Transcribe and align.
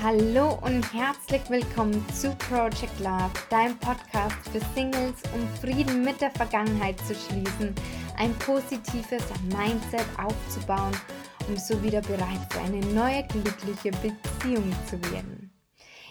Hallo 0.00 0.56
und 0.62 0.94
herzlich 0.94 1.42
willkommen 1.50 2.04
zu 2.10 2.32
Project 2.36 3.00
Love, 3.00 3.32
deinem 3.50 3.76
Podcast 3.78 4.36
für 4.52 4.60
Singles, 4.72 5.20
um 5.34 5.48
Frieden 5.60 6.04
mit 6.04 6.20
der 6.20 6.30
Vergangenheit 6.30 7.00
zu 7.00 7.16
schließen, 7.16 7.74
ein 8.16 8.32
positives 8.38 9.24
Mindset 9.56 10.06
aufzubauen, 10.16 10.96
um 11.48 11.56
so 11.56 11.82
wieder 11.82 12.00
bereit 12.02 12.38
für 12.48 12.60
eine 12.60 12.78
neue 12.94 13.24
glückliche 13.26 13.90
Beziehung 13.90 14.72
zu 14.86 15.02
werden. 15.10 15.52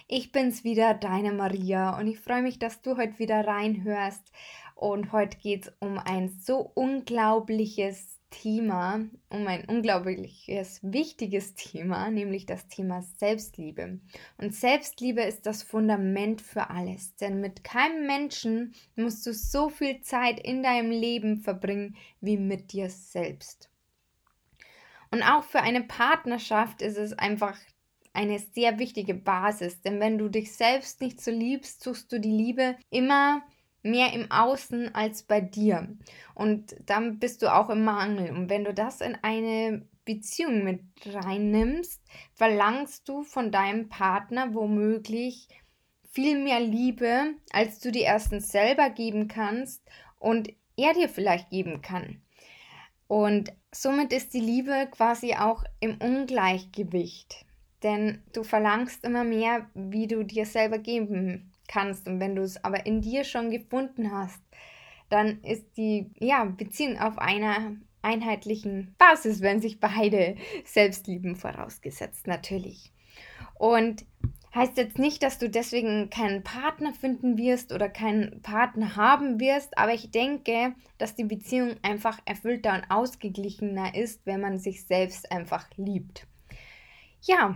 Ich 0.10 0.34
bin's 0.34 0.66
wieder, 0.66 0.94
deine 0.94 1.32
Maria, 1.32 1.98
und 1.98 2.08
ich 2.08 2.20
freue 2.20 2.42
mich, 2.42 2.60
dass 2.60 2.82
du 2.82 2.98
heute 2.98 3.20
wieder 3.20 3.48
reinhörst. 3.48 4.34
Und 4.76 5.14
heute 5.14 5.38
geht's 5.38 5.72
um 5.80 5.98
ein 5.98 6.30
so 6.30 6.60
unglaubliches 6.60 8.17
Thema, 8.30 9.06
um 9.30 9.48
ein 9.48 9.66
unglaubliches, 9.66 10.80
wichtiges 10.84 11.56
Thema, 11.56 12.10
nämlich 12.12 12.46
das 12.46 12.68
Thema 12.68 13.02
Selbstliebe. 13.02 14.00
Und 14.38 14.54
Selbstliebe 14.54 15.22
ist 15.22 15.46
das 15.46 15.64
Fundament 15.64 16.42
für 16.42 16.70
alles, 16.70 17.16
denn 17.16 17.40
mit 17.40 17.64
keinem 17.64 18.06
Menschen 18.06 18.74
musst 18.96 19.26
du 19.26 19.34
so 19.34 19.70
viel 19.70 20.02
Zeit 20.02 20.40
in 20.40 20.64
deinem 20.64 20.92
Leben 20.92 21.38
verbringen 21.38 21.96
wie 22.22 22.38
mit 22.38 22.74
dir 22.74 22.90
selbst. 22.90 23.70
Und 25.12 25.24
auch 25.24 25.44
für 25.44 25.62
eine 25.62 25.84
Partnerschaft 25.84 26.82
ist 26.82 26.98
es 26.98 27.14
einfach 27.14 27.58
eine 28.14 28.40
sehr 28.40 28.80
wichtige 28.80 29.14
Basis, 29.14 29.82
denn 29.82 30.00
wenn 30.00 30.18
du 30.18 30.28
dich 30.28 30.54
selbst 30.54 31.02
nicht 31.02 31.22
so 31.22 31.32
liebst, 31.32 31.84
suchst 31.84 32.12
du 32.12 32.20
die 32.20 32.32
Liebe 32.32 32.76
immer 32.90 33.44
mehr 33.90 34.14
im 34.14 34.32
Außen 34.32 34.94
als 34.94 35.24
bei 35.24 35.42
dir. 35.42 35.88
Und 36.36 36.76
dann 36.86 37.20
bist 37.20 37.42
du 37.42 37.54
auch 37.54 37.70
im 37.70 37.84
Mangel. 37.84 38.32
Und 38.32 38.50
wenn 38.50 38.64
du 38.64 38.74
das 38.74 39.02
in 39.02 39.18
eine 39.22 39.86
Beziehung 40.06 40.64
mit 40.64 40.82
reinnimmst, 41.06 42.02
verlangst 42.34 43.08
du 43.10 43.24
von 43.24 43.52
deinem 43.52 43.90
Partner 43.90 44.54
womöglich 44.54 45.48
viel 46.12 46.40
mehr 46.40 46.60
Liebe, 46.60 47.36
als 47.52 47.80
du 47.80 47.92
dir 47.92 48.04
erstens 48.04 48.50
selber 48.50 48.90
geben 48.90 49.28
kannst 49.28 49.84
und 50.20 50.50
er 50.78 50.94
dir 50.94 51.10
vielleicht 51.10 51.50
geben 51.50 51.82
kann. 51.82 52.22
Und 53.08 53.52
somit 53.72 54.14
ist 54.14 54.34
die 54.34 54.40
Liebe 54.40 54.88
quasi 54.92 55.36
auch 55.36 55.64
im 55.80 55.98
Ungleichgewicht. 55.98 57.46
Denn 57.84 58.24
du 58.34 58.44
verlangst 58.44 59.04
immer 59.06 59.24
mehr, 59.24 59.70
wie 59.74 60.08
du 60.08 60.24
dir 60.24 60.46
selber 60.46 60.80
geben 60.80 61.52
kannst 61.68 62.08
und 62.08 62.20
wenn 62.20 62.36
du 62.36 62.42
es 62.42 62.64
aber 62.64 62.86
in 62.86 63.02
dir 63.02 63.24
schon 63.24 63.52
gefunden 63.52 64.12
hast, 64.12 64.42
dann 65.10 65.42
ist 65.44 65.66
die 65.78 66.12
ja, 66.20 66.44
Beziehung 66.46 67.00
auf 67.00 67.18
einer 67.18 67.76
einheitlichen 68.02 68.96
Basis, 68.98 69.42
wenn 69.42 69.62
sich 69.62 69.80
beide 69.80 70.36
selbst 70.66 71.08
lieben, 71.08 71.36
vorausgesetzt 71.36 72.28
natürlich. 72.28 72.92
Und 73.56 74.06
heißt 74.58 74.78
jetzt 74.78 74.98
nicht, 74.98 75.24
dass 75.24 75.38
du 75.38 75.50
deswegen 75.50 76.10
keinen 76.10 76.44
Partner 76.44 76.94
finden 76.94 77.38
wirst 77.38 77.72
oder 77.72 77.90
keinen 77.90 78.42
Partner 78.42 78.96
haben 78.96 79.40
wirst, 79.40 79.78
aber 79.78 79.94
ich 79.94 80.12
denke, 80.12 80.74
dass 80.98 81.16
die 81.16 81.24
Beziehung 81.24 81.76
einfach 81.84 82.20
erfüllter 82.26 82.74
und 82.74 82.90
ausgeglichener 82.90 83.96
ist, 83.96 84.26
wenn 84.26 84.42
man 84.42 84.58
sich 84.58 84.86
selbst 84.86 85.32
einfach 85.32 85.68
liebt. 85.78 86.26
Ja, 87.22 87.56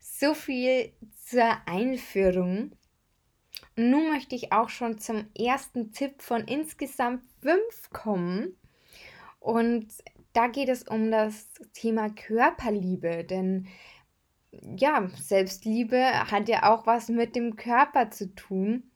so 0.00 0.34
viel 0.34 0.92
zur 1.24 1.56
Einführung. 1.66 2.72
Nun 3.80 4.10
möchte 4.10 4.34
ich 4.34 4.52
auch 4.52 4.68
schon 4.68 4.98
zum 4.98 5.24
ersten 5.34 5.92
Tipp 5.92 6.20
von 6.20 6.42
insgesamt 6.44 7.22
fünf 7.40 7.90
kommen. 7.90 8.54
Und 9.38 9.88
da 10.34 10.48
geht 10.48 10.68
es 10.68 10.82
um 10.82 11.10
das 11.10 11.48
Thema 11.72 12.10
Körperliebe, 12.10 13.24
denn 13.24 13.68
ja, 14.76 15.08
Selbstliebe 15.16 16.30
hat 16.30 16.48
ja 16.50 16.70
auch 16.70 16.86
was 16.86 17.08
mit 17.08 17.34
dem 17.34 17.56
Körper 17.56 18.10
zu 18.10 18.34
tun. 18.34 18.90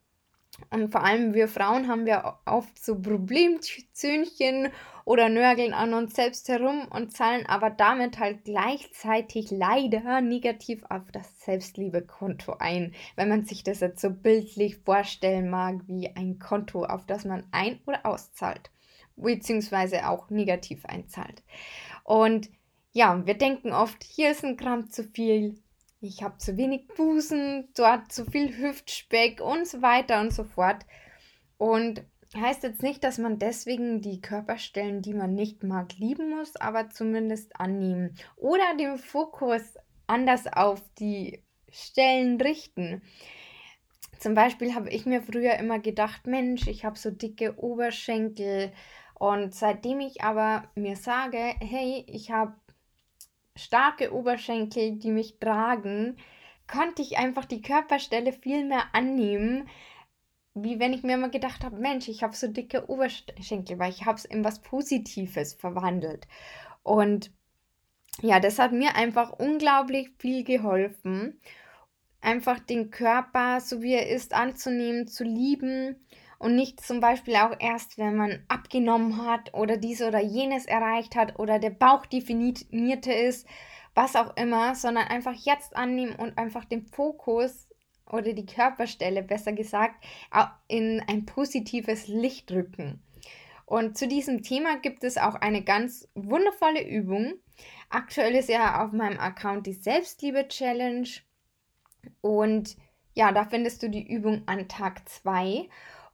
Und 0.69 0.93
vor 0.93 1.03
allem 1.03 1.33
wir 1.33 1.49
Frauen 1.49 1.89
haben 1.89 2.06
ja 2.06 2.39
oft 2.44 2.84
so 2.84 3.00
Problemzöhnchen 3.00 4.69
oder 5.05 5.29
nörgeln 5.29 5.75
an 5.75 5.93
uns 5.93 6.15
selbst 6.15 6.49
herum 6.49 6.89
und 6.89 7.13
zahlen 7.13 7.47
aber 7.47 7.71
damit 7.71 8.19
halt 8.19 8.45
gleichzeitig 8.45 9.51
leider 9.51 10.21
negativ 10.21 10.83
auf 10.89 11.03
das 11.13 11.41
Selbstliebekonto 11.41 12.57
ein, 12.59 12.95
wenn 13.17 13.29
man 13.29 13.45
sich 13.45 13.65
das 13.65 13.81
jetzt 13.81 14.01
so 14.01 14.11
bildlich 14.11 14.79
vorstellen 14.79 15.51
mag 15.51 15.81
wie 15.87 16.09
ein 16.17 16.39
Konto, 16.39 16.85
auf 16.85 17.05
das 17.07 17.25
man 17.25 17.45
ein- 17.53 17.81
oder 17.87 18.07
auszahlt, 18.07 18.71
beziehungsweise 19.17 20.09
auch 20.09 20.31
negativ 20.31 20.87
einzahlt. 20.87 21.43
Und 22.05 22.49
ja, 22.93 23.27
wir 23.27 23.35
denken 23.35 23.73
oft, 23.73 24.03
hier 24.03 24.31
ist 24.31 24.45
ein 24.45 24.57
Gramm 24.57 24.91
zu 24.91 25.05
viel, 25.05 25.61
ich 26.01 26.23
habe 26.23 26.39
zu 26.39 26.57
wenig 26.57 26.87
Busen, 26.97 27.69
dort 27.77 28.13
zu 28.13 28.25
viel 28.25 28.57
Hüftspeck 28.57 29.41
und 29.41 29.67
so 29.67 29.83
weiter 29.83 30.21
und 30.21 30.33
so 30.33 30.45
fort. 30.45 30.85
Und 31.57 32.05
heißt 32.37 32.62
jetzt 32.62 32.83
nicht, 32.83 33.05
dass 33.05 33.19
man 33.19 33.39
deswegen 33.39 34.00
die 34.00 34.21
Körperstellen, 34.21 35.03
die 35.03 35.15
man 35.15 35.34
nicht 35.34 35.62
mag, 35.62 35.97
lieben 35.99 36.31
muss, 36.31 36.56
aber 36.56 36.91
zumindest 36.91 37.59
annehmen. 37.61 38.17
Oder 38.37 38.77
den 38.78 38.99
Fokus 38.99 39.62
anders 40.06 40.47
auf 40.53 40.83
die 40.99 41.43
Stellen 41.71 42.41
richten. 42.41 43.03
Zum 44.19 44.34
Beispiel 44.34 44.75
habe 44.75 44.91
ich 44.91 45.06
mir 45.06 45.23
früher 45.23 45.55
immer 45.59 45.78
gedacht, 45.78 46.27
Mensch, 46.27 46.67
ich 46.67 46.84
habe 46.84 46.99
so 46.99 47.11
dicke 47.11 47.59
Oberschenkel. 47.59 48.73
Und 49.15 49.55
seitdem 49.55 50.00
ich 50.00 50.23
aber 50.23 50.65
mir 50.75 50.97
sage, 50.97 51.55
hey, 51.61 52.05
ich 52.09 52.31
habe 52.31 52.55
starke 53.56 54.12
Oberschenkel, 54.12 54.99
die 54.99 55.11
mich 55.11 55.39
tragen, 55.39 56.17
konnte 56.67 57.03
ich 57.03 57.19
einfach 57.19 57.44
die 57.44 57.62
Körperstelle 57.62 58.33
viel 58.33 58.65
mehr 58.65 58.84
annehmen, 58.93 59.69
wie 60.55 60.79
wenn 60.79 60.93
ich 60.93 61.03
mir 61.03 61.15
immer 61.15 61.31
gedacht 61.31 61.65
habe, 61.65 61.77
Mensch, 61.77 62.09
ich 62.09 62.23
habe 62.23 62.37
so 62.37 62.47
dicke 62.47 62.89
Oberschenkel, 62.89 63.79
weil 63.79 63.91
ich 63.91 64.07
habe 64.07 64.19
es 64.19 64.25
in 64.25 64.45
was 64.45 64.61
Positives 64.61 65.55
verwandelt. 65.55 66.27
Und 66.83 67.33
ja, 68.23 68.39
das 68.39 68.59
hat 68.59 68.73
mir 68.73 68.95
einfach 68.95 69.33
unglaublich 69.33 70.11
viel 70.19 70.45
geholfen, 70.45 71.41
einfach 72.21 72.61
den 72.61 72.91
Körper, 72.91 73.61
so 73.61 73.83
wie 73.83 73.95
er 73.95 74.09
ist, 74.09 74.33
anzunehmen, 74.33 75.09
zu 75.09 75.25
lieben 75.25 75.97
und 76.39 76.55
nicht 76.55 76.81
zum 76.81 77.01
Beispiel 77.01 77.37
auch 77.37 77.57
erst, 77.59 77.99
wenn 77.99 78.17
man 78.17 78.45
abgenommen 78.49 79.27
hat 79.27 79.53
oder 79.55 79.77
dies 79.77 80.03
oder 80.03 80.21
jenes 80.21 80.67
erreicht 80.67 81.17
hat 81.17 81.39
oder 81.39 81.59
der 81.59 81.71
Bauch 81.71 82.07
definierter 82.07 83.17
ist, 83.17 83.47
was 83.95 84.17
auch 84.17 84.37
immer, 84.37 84.75
sondern 84.75 85.09
einfach 85.09 85.35
jetzt 85.35 85.77
annehmen 85.77 86.17
und 86.17 86.39
einfach 86.39 86.65
den 86.65 86.87
Fokus 86.87 87.64
oder 88.11 88.33
die 88.33 88.47
Körperstelle, 88.47 89.23
besser 89.23 89.53
gesagt, 89.53 90.05
in 90.69 91.03
ein 91.09 91.27
positives 91.27 92.07
Licht 92.09 92.53
rücken. 92.53 93.03
Und 93.67 93.97
zu 93.97 94.07
diesem 94.07 94.43
Thema 94.43 94.79
gibt 94.79 95.05
es 95.05 95.17
auch 95.17 95.37
eine 95.37 95.63
ganz 95.63 96.09
wundervolle 96.15 96.87
Übung. 96.87 97.35
Aktuell 97.89 98.35
ist 98.35 98.49
ja 98.51 98.85
auf 98.85 98.93
meinem 98.93 99.19
Account 99.19 99.67
die 99.67 99.73
Selbstliebe-Challenge. 99.73 101.09
Und 102.21 102.77
ja, 103.15 103.33
da 103.33 103.45
findest 103.47 103.83
du 103.83 103.89
die 103.89 104.07
Übung 104.07 104.43
an 104.47 104.69
Tag 104.69 105.09
2. 105.09 105.69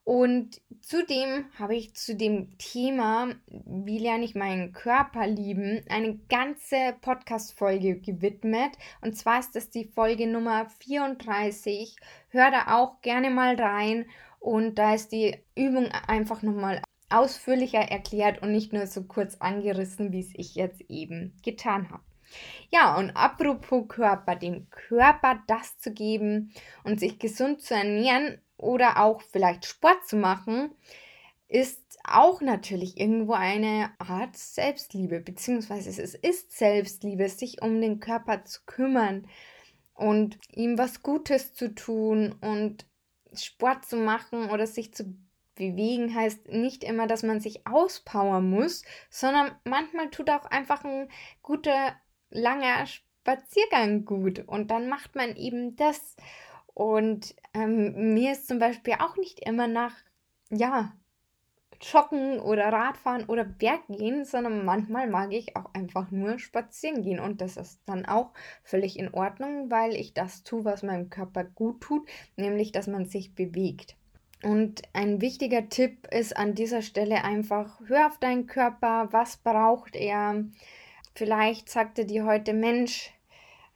Und 0.05 0.61
zudem 0.81 1.44
habe 1.59 1.77
ich 1.77 1.94
zu 1.94 2.16
dem 2.16 2.56
Thema, 2.59 3.34
wie 3.47 3.99
lerne 3.99 4.25
ich 4.25 4.34
meinen 4.34 4.72
Körper 4.72 5.27
lieben, 5.27 5.84
eine 5.88 6.19
ganze 6.28 6.97
Podcast-Folge 7.00 8.00
gewidmet. 8.00 8.72
Und 9.03 9.16
zwar 9.16 9.41
ist 9.41 9.55
das 9.55 9.71
die 9.71 9.84
Folge 9.84 10.27
Nummer 10.27 10.69
34. 10.81 11.97
Hör 12.31 12.50
da 12.50 12.77
auch 12.77 13.00
gerne 13.03 13.31
mal 13.31 13.55
rein. 13.55 14.06
Und 14.41 14.77
da 14.77 14.94
ist 14.94 15.12
die 15.12 15.37
Übung 15.55 15.89
einfach 16.09 16.43
nochmal 16.43 16.83
ausführlicher 17.10 17.81
erklärt 17.81 18.41
und 18.43 18.53
nicht 18.53 18.72
nur 18.72 18.87
so 18.87 19.03
kurz 19.05 19.37
angerissen, 19.37 20.12
wie 20.12 20.21
es 20.21 20.33
ich 20.34 20.55
jetzt 20.55 20.81
eben 20.89 21.36
getan 21.42 21.91
habe. 21.91 22.03
Ja, 22.71 22.97
und 22.97 23.10
apropos 23.16 23.89
Körper, 23.89 24.36
dem 24.36 24.71
Körper 24.71 25.42
das 25.48 25.78
zu 25.78 25.92
geben 25.92 26.53
und 26.84 27.01
sich 27.01 27.19
gesund 27.19 27.60
zu 27.60 27.74
ernähren, 27.74 28.41
oder 28.60 29.03
auch 29.03 29.22
vielleicht 29.22 29.66
Sport 29.66 30.07
zu 30.07 30.16
machen, 30.16 30.71
ist 31.48 31.98
auch 32.04 32.41
natürlich 32.41 32.98
irgendwo 32.98 33.33
eine 33.33 33.91
Art 33.98 34.36
Selbstliebe, 34.36 35.21
beziehungsweise 35.21 35.91
es 35.91 36.15
ist 36.15 36.57
Selbstliebe, 36.57 37.28
sich 37.28 37.60
um 37.62 37.80
den 37.80 37.98
Körper 37.98 38.45
zu 38.45 38.60
kümmern 38.66 39.27
und 39.95 40.39
ihm 40.53 40.78
was 40.78 41.03
Gutes 41.03 41.54
zu 41.54 41.74
tun. 41.74 42.36
Und 42.41 42.86
Sport 43.34 43.84
zu 43.84 43.97
machen 43.97 44.51
oder 44.51 44.66
sich 44.66 44.95
zu 44.95 45.15
bewegen 45.54 46.15
heißt 46.15 46.48
nicht 46.48 46.84
immer, 46.84 47.07
dass 47.07 47.22
man 47.22 47.41
sich 47.41 47.66
auspowern 47.66 48.48
muss, 48.48 48.83
sondern 49.10 49.53
manchmal 49.65 50.10
tut 50.10 50.30
auch 50.30 50.47
einfach 50.47 50.84
ein 50.84 51.09
guter, 51.42 51.95
langer 52.30 52.86
Spaziergang 52.86 54.04
gut. 54.04 54.41
Und 54.47 54.71
dann 54.71 54.89
macht 54.89 55.16
man 55.16 55.36
eben 55.36 55.77
das 55.77 56.16
und 56.75 57.34
ähm, 57.55 58.15
mir 58.15 58.33
ist 58.33 58.49
zum 58.49 58.59
Beispiel 58.59 58.95
auch 58.99 59.17
nicht 59.17 59.41
immer 59.41 59.67
nach, 59.67 59.95
ja, 60.51 60.93
joggen 61.81 62.41
oder 62.41 62.72
Radfahren 62.72 63.25
oder 63.25 63.45
Berg 63.45 63.81
gehen, 63.89 64.25
sondern 64.25 64.65
manchmal 64.65 65.09
mag 65.09 65.33
ich 65.33 65.57
auch 65.57 65.72
einfach 65.72 66.11
nur 66.11 66.39
spazieren 66.39 67.03
gehen. 67.03 67.19
Und 67.19 67.41
das 67.41 67.57
ist 67.57 67.81
dann 67.87 68.05
auch 68.05 68.33
völlig 68.63 68.99
in 68.99 69.15
Ordnung, 69.15 69.71
weil 69.71 69.95
ich 69.95 70.13
das 70.13 70.43
tue, 70.43 70.65
was 70.65 70.83
meinem 70.83 71.09
Körper 71.09 71.45
gut 71.45 71.81
tut, 71.81 72.09
nämlich 72.37 72.72
dass 72.72 72.87
man 72.87 73.07
sich 73.07 73.34
bewegt. 73.34 73.97
Und 74.43 74.83
ein 74.93 75.21
wichtiger 75.21 75.69
Tipp 75.69 76.07
ist 76.11 76.37
an 76.37 76.55
dieser 76.55 76.83
Stelle 76.83 77.25
einfach, 77.25 77.81
hör 77.87 78.07
auf 78.07 78.19
deinen 78.19 78.47
Körper, 78.47 79.09
was 79.11 79.37
braucht 79.39 79.97
er. 79.97 80.45
Vielleicht 81.15 81.69
sagt 81.69 81.99
er 81.99 82.05
dir 82.05 82.25
heute, 82.25 82.55
Mensch, 82.55 83.13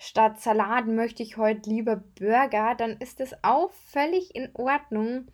statt 0.05 0.41
Salat 0.41 0.87
möchte 0.87 1.23
ich 1.23 1.37
heute 1.37 1.69
lieber 1.71 1.97
Burger, 2.19 2.75
dann 2.75 2.99
ist 2.99 3.21
es 3.21 3.35
auch 3.43 3.73
völlig 3.73 4.35
in 4.35 4.51
Ordnung. 4.55 5.27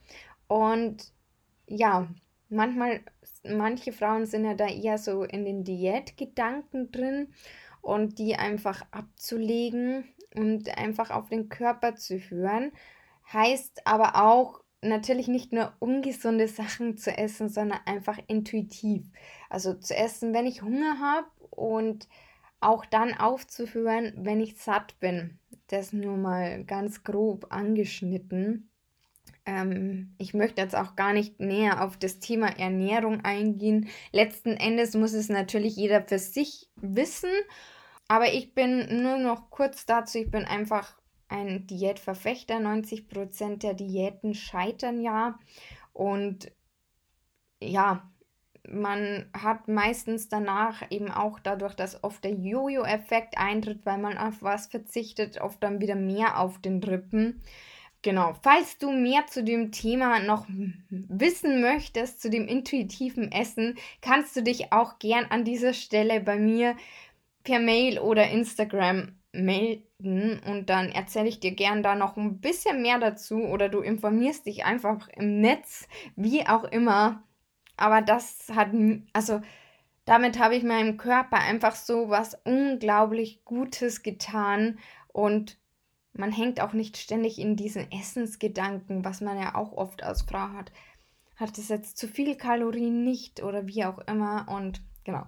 Und 0.46 1.12
ja, 1.66 2.08
manchmal, 2.48 3.00
manche 3.44 3.92
Frauen 3.92 4.26
sind 4.26 4.44
ja 4.44 4.54
da 4.54 4.66
eher 4.66 4.98
so 4.98 5.24
in 5.24 5.44
den 5.44 5.64
Diätgedanken 5.64 6.92
drin 6.92 7.32
und 7.82 8.18
die 8.18 8.36
einfach 8.36 8.84
abzulegen 8.90 10.04
und 10.34 10.76
einfach 10.76 11.10
auf 11.10 11.28
den 11.28 11.48
Körper 11.48 11.96
zu 11.96 12.18
hören, 12.18 12.72
heißt 13.32 13.86
aber 13.86 14.22
auch 14.22 14.60
natürlich 14.82 15.28
nicht 15.28 15.52
nur 15.52 15.72
ungesunde 15.78 16.48
Sachen 16.48 16.96
zu 16.96 17.16
essen, 17.16 17.48
sondern 17.48 17.80
einfach 17.86 18.18
intuitiv. 18.28 19.10
Also 19.48 19.74
zu 19.74 19.96
essen, 19.96 20.32
wenn 20.32 20.46
ich 20.46 20.62
Hunger 20.62 20.98
habe 21.00 21.28
und 21.50 22.08
auch 22.60 22.84
dann 22.84 23.14
aufzuhören, 23.14 24.12
wenn 24.16 24.40
ich 24.40 24.56
satt 24.56 24.98
bin. 25.00 25.38
Das 25.68 25.92
nur 25.92 26.16
mal 26.16 26.64
ganz 26.64 27.02
grob 27.02 27.46
angeschnitten. 27.50 28.70
Ähm, 29.46 30.14
ich 30.18 30.34
möchte 30.34 30.60
jetzt 30.60 30.76
auch 30.76 30.96
gar 30.96 31.12
nicht 31.12 31.40
näher 31.40 31.84
auf 31.84 31.96
das 31.96 32.18
Thema 32.18 32.58
Ernährung 32.58 33.24
eingehen. 33.24 33.88
Letzten 34.12 34.50
Endes 34.50 34.94
muss 34.94 35.12
es 35.12 35.28
natürlich 35.28 35.76
jeder 35.76 36.02
für 36.02 36.18
sich 36.18 36.68
wissen. 36.76 37.30
Aber 38.08 38.32
ich 38.32 38.54
bin 38.54 39.02
nur 39.02 39.18
noch 39.18 39.50
kurz 39.50 39.86
dazu, 39.86 40.18
ich 40.18 40.30
bin 40.30 40.44
einfach 40.44 41.00
ein 41.28 41.66
Diätverfechter. 41.66 42.56
90% 42.56 43.58
der 43.58 43.74
Diäten 43.74 44.34
scheitern 44.34 45.00
ja. 45.00 45.38
Und 45.92 46.52
ja, 47.62 48.10
man 48.68 49.26
hat 49.32 49.68
meistens 49.68 50.28
danach 50.28 50.82
eben 50.90 51.10
auch 51.10 51.38
dadurch, 51.40 51.74
dass 51.74 52.02
oft 52.04 52.24
der 52.24 52.32
Jojo-Effekt 52.32 53.38
eintritt, 53.38 53.84
weil 53.84 53.98
man 53.98 54.18
auf 54.18 54.42
was 54.42 54.66
verzichtet, 54.66 55.40
oft 55.40 55.62
dann 55.62 55.80
wieder 55.80 55.96
mehr 55.96 56.38
auf 56.38 56.60
den 56.60 56.82
Rippen. 56.82 57.42
Genau, 58.02 58.34
falls 58.42 58.78
du 58.78 58.90
mehr 58.92 59.26
zu 59.26 59.44
dem 59.44 59.72
Thema 59.72 60.20
noch 60.20 60.46
wissen 60.88 61.60
möchtest, 61.60 62.22
zu 62.22 62.30
dem 62.30 62.48
intuitiven 62.48 63.30
Essen, 63.30 63.76
kannst 64.00 64.34
du 64.36 64.42
dich 64.42 64.72
auch 64.72 64.98
gern 64.98 65.26
an 65.26 65.44
dieser 65.44 65.74
Stelle 65.74 66.20
bei 66.20 66.38
mir 66.38 66.76
per 67.44 67.58
Mail 67.58 67.98
oder 67.98 68.30
Instagram 68.30 69.12
melden 69.32 70.40
und 70.46 70.70
dann 70.70 70.90
erzähle 70.90 71.28
ich 71.28 71.40
dir 71.40 71.52
gern 71.52 71.82
da 71.82 71.94
noch 71.94 72.16
ein 72.16 72.40
bisschen 72.40 72.82
mehr 72.82 72.98
dazu 72.98 73.44
oder 73.44 73.68
du 73.68 73.80
informierst 73.80 74.46
dich 74.46 74.64
einfach 74.64 75.08
im 75.08 75.40
Netz, 75.40 75.86
wie 76.16 76.46
auch 76.46 76.64
immer. 76.64 77.22
Aber 77.80 78.02
das 78.02 78.48
hat, 78.54 78.68
also 79.14 79.40
damit 80.04 80.38
habe 80.38 80.54
ich 80.54 80.62
meinem 80.62 80.98
Körper 80.98 81.38
einfach 81.38 81.74
so 81.74 82.10
was 82.10 82.38
unglaublich 82.44 83.44
Gutes 83.44 84.02
getan 84.02 84.78
und 85.08 85.58
man 86.12 86.30
hängt 86.30 86.60
auch 86.60 86.74
nicht 86.74 86.98
ständig 86.98 87.38
in 87.38 87.56
diesen 87.56 87.90
Essensgedanken, 87.90 89.04
was 89.04 89.22
man 89.22 89.38
ja 89.38 89.54
auch 89.54 89.72
oft 89.72 90.02
als 90.02 90.22
Frau 90.22 90.50
hat. 90.50 90.72
Hat 91.36 91.56
es 91.56 91.68
jetzt 91.68 91.96
zu 91.96 92.06
viel 92.06 92.36
Kalorien 92.36 93.02
nicht 93.02 93.42
oder 93.42 93.66
wie 93.66 93.84
auch 93.86 93.98
immer 94.00 94.46
und 94.48 94.82
genau. 95.04 95.26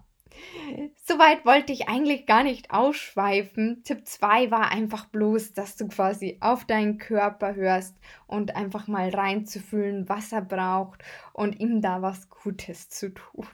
Soweit 1.04 1.44
wollte 1.44 1.72
ich 1.72 1.88
eigentlich 1.88 2.26
gar 2.26 2.42
nicht 2.42 2.70
ausschweifen. 2.70 3.82
Tipp 3.84 4.06
2 4.06 4.50
war 4.50 4.70
einfach 4.70 5.06
bloß, 5.06 5.52
dass 5.52 5.76
du 5.76 5.88
quasi 5.88 6.38
auf 6.40 6.64
deinen 6.64 6.98
Körper 6.98 7.54
hörst 7.54 7.96
und 8.26 8.56
einfach 8.56 8.86
mal 8.88 9.10
reinzufühlen, 9.10 10.08
was 10.08 10.32
er 10.32 10.42
braucht 10.42 11.02
und 11.32 11.60
ihm 11.60 11.80
da 11.80 12.02
was 12.02 12.28
Gutes 12.28 12.88
zu 12.88 13.12
tun. 13.12 13.46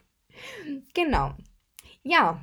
Genau. 0.94 1.34
Ja, 2.02 2.40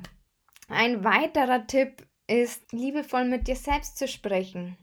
ein 0.68 1.04
weiterer 1.04 1.66
Tipp 1.66 2.06
ist, 2.26 2.72
liebevoll 2.72 3.24
mit 3.24 3.48
dir 3.48 3.56
selbst 3.56 3.96
zu 3.96 4.08
sprechen. 4.08 4.76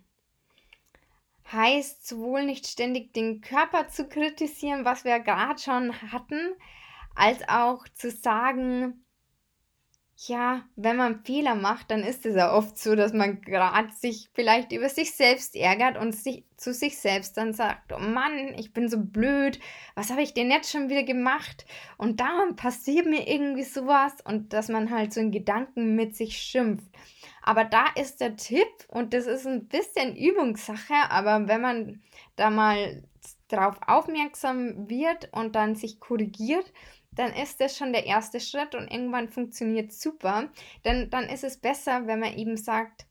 Heißt 1.52 2.08
sowohl 2.08 2.46
nicht 2.46 2.68
ständig 2.68 3.14
den 3.14 3.42
Körper 3.42 3.88
zu 3.90 4.08
kritisieren, 4.08 4.86
was 4.86 5.04
wir 5.04 5.20
gerade 5.20 5.60
schon 5.60 5.94
hatten, 6.12 6.54
als 7.16 7.48
auch 7.48 7.88
zu 7.90 8.10
sagen, 8.10 9.03
ja, 10.16 10.62
wenn 10.76 10.96
man 10.96 11.24
Fehler 11.26 11.56
macht, 11.56 11.92
dann 11.92 12.02
ist 12.02 12.26
es 12.26 12.36
ja 12.36 12.54
oft 12.54 12.78
so, 12.78 12.96
dass 12.96 13.14
man 13.14 13.42
gerade 13.42 13.92
sich 13.92 14.30
vielleicht 14.34 14.72
über 14.72 14.88
sich 14.88 15.12
selbst 15.12 15.56
ärgert 15.56 15.98
und 15.98 16.14
sich 16.16 16.46
zu 16.56 16.74
sich 16.74 16.98
selbst 16.98 17.36
dann 17.36 17.54
sagt, 17.54 17.92
oh 17.92 18.00
Mann, 18.00 18.54
ich 18.58 18.74
bin 18.74 18.88
so 18.88 19.00
blöd, 19.00 19.60
was 19.96 20.12
habe 20.12 20.22
ich 20.22 20.34
denn 20.34 20.52
jetzt 20.52 20.72
schon 20.72 20.90
wieder 20.90 21.04
gemacht? 21.04 21.66
Und 21.98 22.20
darum 22.22 22.56
passiert 22.56 23.06
mir 23.06 23.28
irgendwie 23.28 23.64
sowas 23.64 24.14
und 24.24 24.54
dass 24.54 24.70
man 24.70 24.92
halt 24.92 25.14
so 25.14 25.20
in 25.20 25.32
Gedanken 25.32 25.96
mit 25.96 26.16
sich 26.16 26.38
schimpft. 26.38 26.88
Aber 27.42 27.66
da 27.66 27.88
ist 27.96 28.22
der 28.22 28.38
Tipp 28.38 28.68
und 28.88 29.14
das 29.14 29.26
ist 29.26 29.46
ein 29.46 29.68
bisschen 29.68 30.16
Übungssache, 30.16 30.94
aber 31.10 31.48
wenn 31.48 31.62
man 31.62 32.02
da 32.38 32.50
mal 32.50 33.04
drauf 33.50 33.78
aufmerksam 33.86 34.90
wird 34.90 35.30
und 35.34 35.56
dann 35.56 35.76
sich 35.76 36.00
korrigiert, 36.00 36.72
dann 37.16 37.34
ist 37.34 37.60
das 37.62 37.78
schon 37.78 37.94
der 37.94 38.06
erste 38.06 38.40
Schritt 38.40 38.76
und 38.76 38.92
irgendwann 38.92 39.30
funktioniert 39.30 39.92
super. 39.92 40.50
Denn 40.86 41.10
dann 41.10 41.30
ist 41.30 41.44
es 41.44 41.58
besser, 41.58 42.08
wenn 42.08 42.20
man 42.20 42.38
eben 42.38 42.58
sagt, 42.58 43.06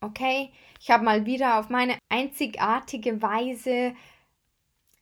okay, 0.00 0.50
ich 0.80 0.90
habe 0.90 1.04
mal 1.04 1.26
wieder 1.26 1.58
auf 1.58 1.68
meine 1.68 1.98
einzigartige 2.08 3.22
Weise 3.22 3.94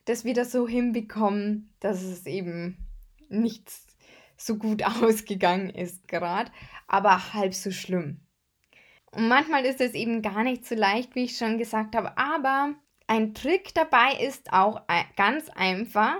das 0.05 0.25
wieder 0.25 0.45
so 0.45 0.69
hinbekommen, 0.69 1.73
dass 1.81 2.03
es 2.03 2.27
eben 2.27 2.77
nicht 3.29 3.71
so 4.37 4.57
gut 4.57 4.83
ausgegangen 5.03 5.71
ist 5.71 6.09
gerade, 6.09 6.51
aber 6.87 7.33
halb 7.33 7.55
so 7.55 7.71
schlimm. 7.71 8.21
Und 9.13 9.29
manchmal 9.29 9.65
ist 9.65 9.81
es 9.81 9.95
eben 9.95 10.23
gar 10.23 10.43
nicht 10.43 10.67
so 10.67 10.75
leicht, 10.75 11.15
wie 11.15 11.25
ich 11.25 11.39
schon 11.39 11.57
gesagt 11.57 11.95
habe, 11.95 12.19
aber 12.19 12.75
ein 13.07 13.35
Trick 13.35 13.75
dabei 13.75 14.15
ist 14.21 14.53
auch 14.53 14.83
ganz 15.17 15.49
einfach, 15.51 16.17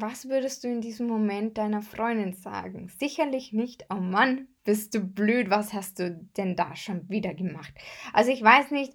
was 0.00 0.28
würdest 0.28 0.64
du 0.64 0.68
in 0.68 0.80
diesem 0.80 1.06
Moment 1.06 1.58
deiner 1.58 1.82
Freundin 1.82 2.34
sagen? 2.34 2.88
Sicherlich 2.98 3.52
nicht, 3.52 3.86
oh 3.90 4.00
Mann, 4.00 4.48
bist 4.64 4.94
du 4.94 5.00
blöd, 5.00 5.50
was 5.50 5.72
hast 5.72 5.98
du 5.98 6.10
denn 6.36 6.56
da 6.56 6.76
schon 6.76 7.08
wieder 7.08 7.34
gemacht? 7.34 7.72
Also 8.12 8.30
ich 8.30 8.42
weiß 8.42 8.70
nicht, 8.70 8.92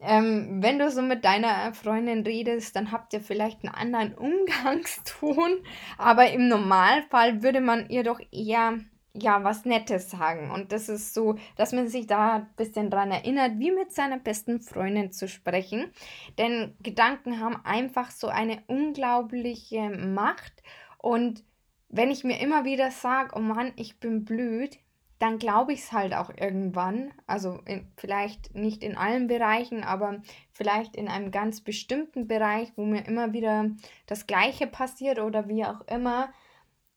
ähm, 0.00 0.62
wenn 0.62 0.78
du 0.78 0.90
so 0.90 1.00
mit 1.00 1.24
deiner 1.24 1.72
Freundin 1.74 2.24
redest, 2.24 2.74
dann 2.74 2.90
habt 2.90 3.12
ihr 3.12 3.20
vielleicht 3.20 3.64
einen 3.64 3.74
anderen 3.74 4.14
Umgangston, 4.18 5.62
aber 5.96 6.30
im 6.30 6.48
Normalfall 6.48 7.42
würde 7.42 7.60
man 7.60 7.88
ihr 7.88 8.02
doch 8.02 8.20
eher 8.32 8.80
ja, 9.14 9.44
was 9.44 9.64
Nettes 9.64 10.10
sagen. 10.10 10.50
Und 10.50 10.72
das 10.72 10.88
ist 10.88 11.14
so, 11.14 11.36
dass 11.56 11.72
man 11.72 11.88
sich 11.88 12.06
da 12.06 12.36
ein 12.36 12.48
bisschen 12.56 12.90
dran 12.90 13.10
erinnert, 13.10 13.58
wie 13.58 13.70
mit 13.70 13.92
seiner 13.92 14.18
besten 14.18 14.60
Freundin 14.60 15.12
zu 15.12 15.28
sprechen. 15.28 15.92
Denn 16.38 16.74
Gedanken 16.82 17.40
haben 17.40 17.56
einfach 17.64 18.10
so 18.10 18.28
eine 18.28 18.62
unglaubliche 18.68 19.90
Macht. 19.90 20.62
Und 20.98 21.44
wenn 21.88 22.10
ich 22.10 22.24
mir 22.24 22.40
immer 22.40 22.64
wieder 22.64 22.90
sage, 22.90 23.32
oh 23.34 23.40
Mann, 23.40 23.72
ich 23.76 24.00
bin 24.00 24.24
blöd, 24.24 24.78
dann 25.18 25.38
glaube 25.38 25.72
ich 25.72 25.80
es 25.80 25.92
halt 25.92 26.14
auch 26.14 26.30
irgendwann. 26.36 27.12
Also 27.26 27.60
in, 27.66 27.86
vielleicht 27.96 28.54
nicht 28.54 28.82
in 28.82 28.96
allen 28.96 29.28
Bereichen, 29.28 29.84
aber 29.84 30.22
vielleicht 30.50 30.96
in 30.96 31.06
einem 31.06 31.30
ganz 31.30 31.60
bestimmten 31.60 32.26
Bereich, 32.26 32.72
wo 32.76 32.84
mir 32.84 33.06
immer 33.06 33.32
wieder 33.32 33.70
das 34.06 34.26
Gleiche 34.26 34.66
passiert 34.66 35.20
oder 35.20 35.48
wie 35.48 35.64
auch 35.64 35.82
immer 35.82 36.32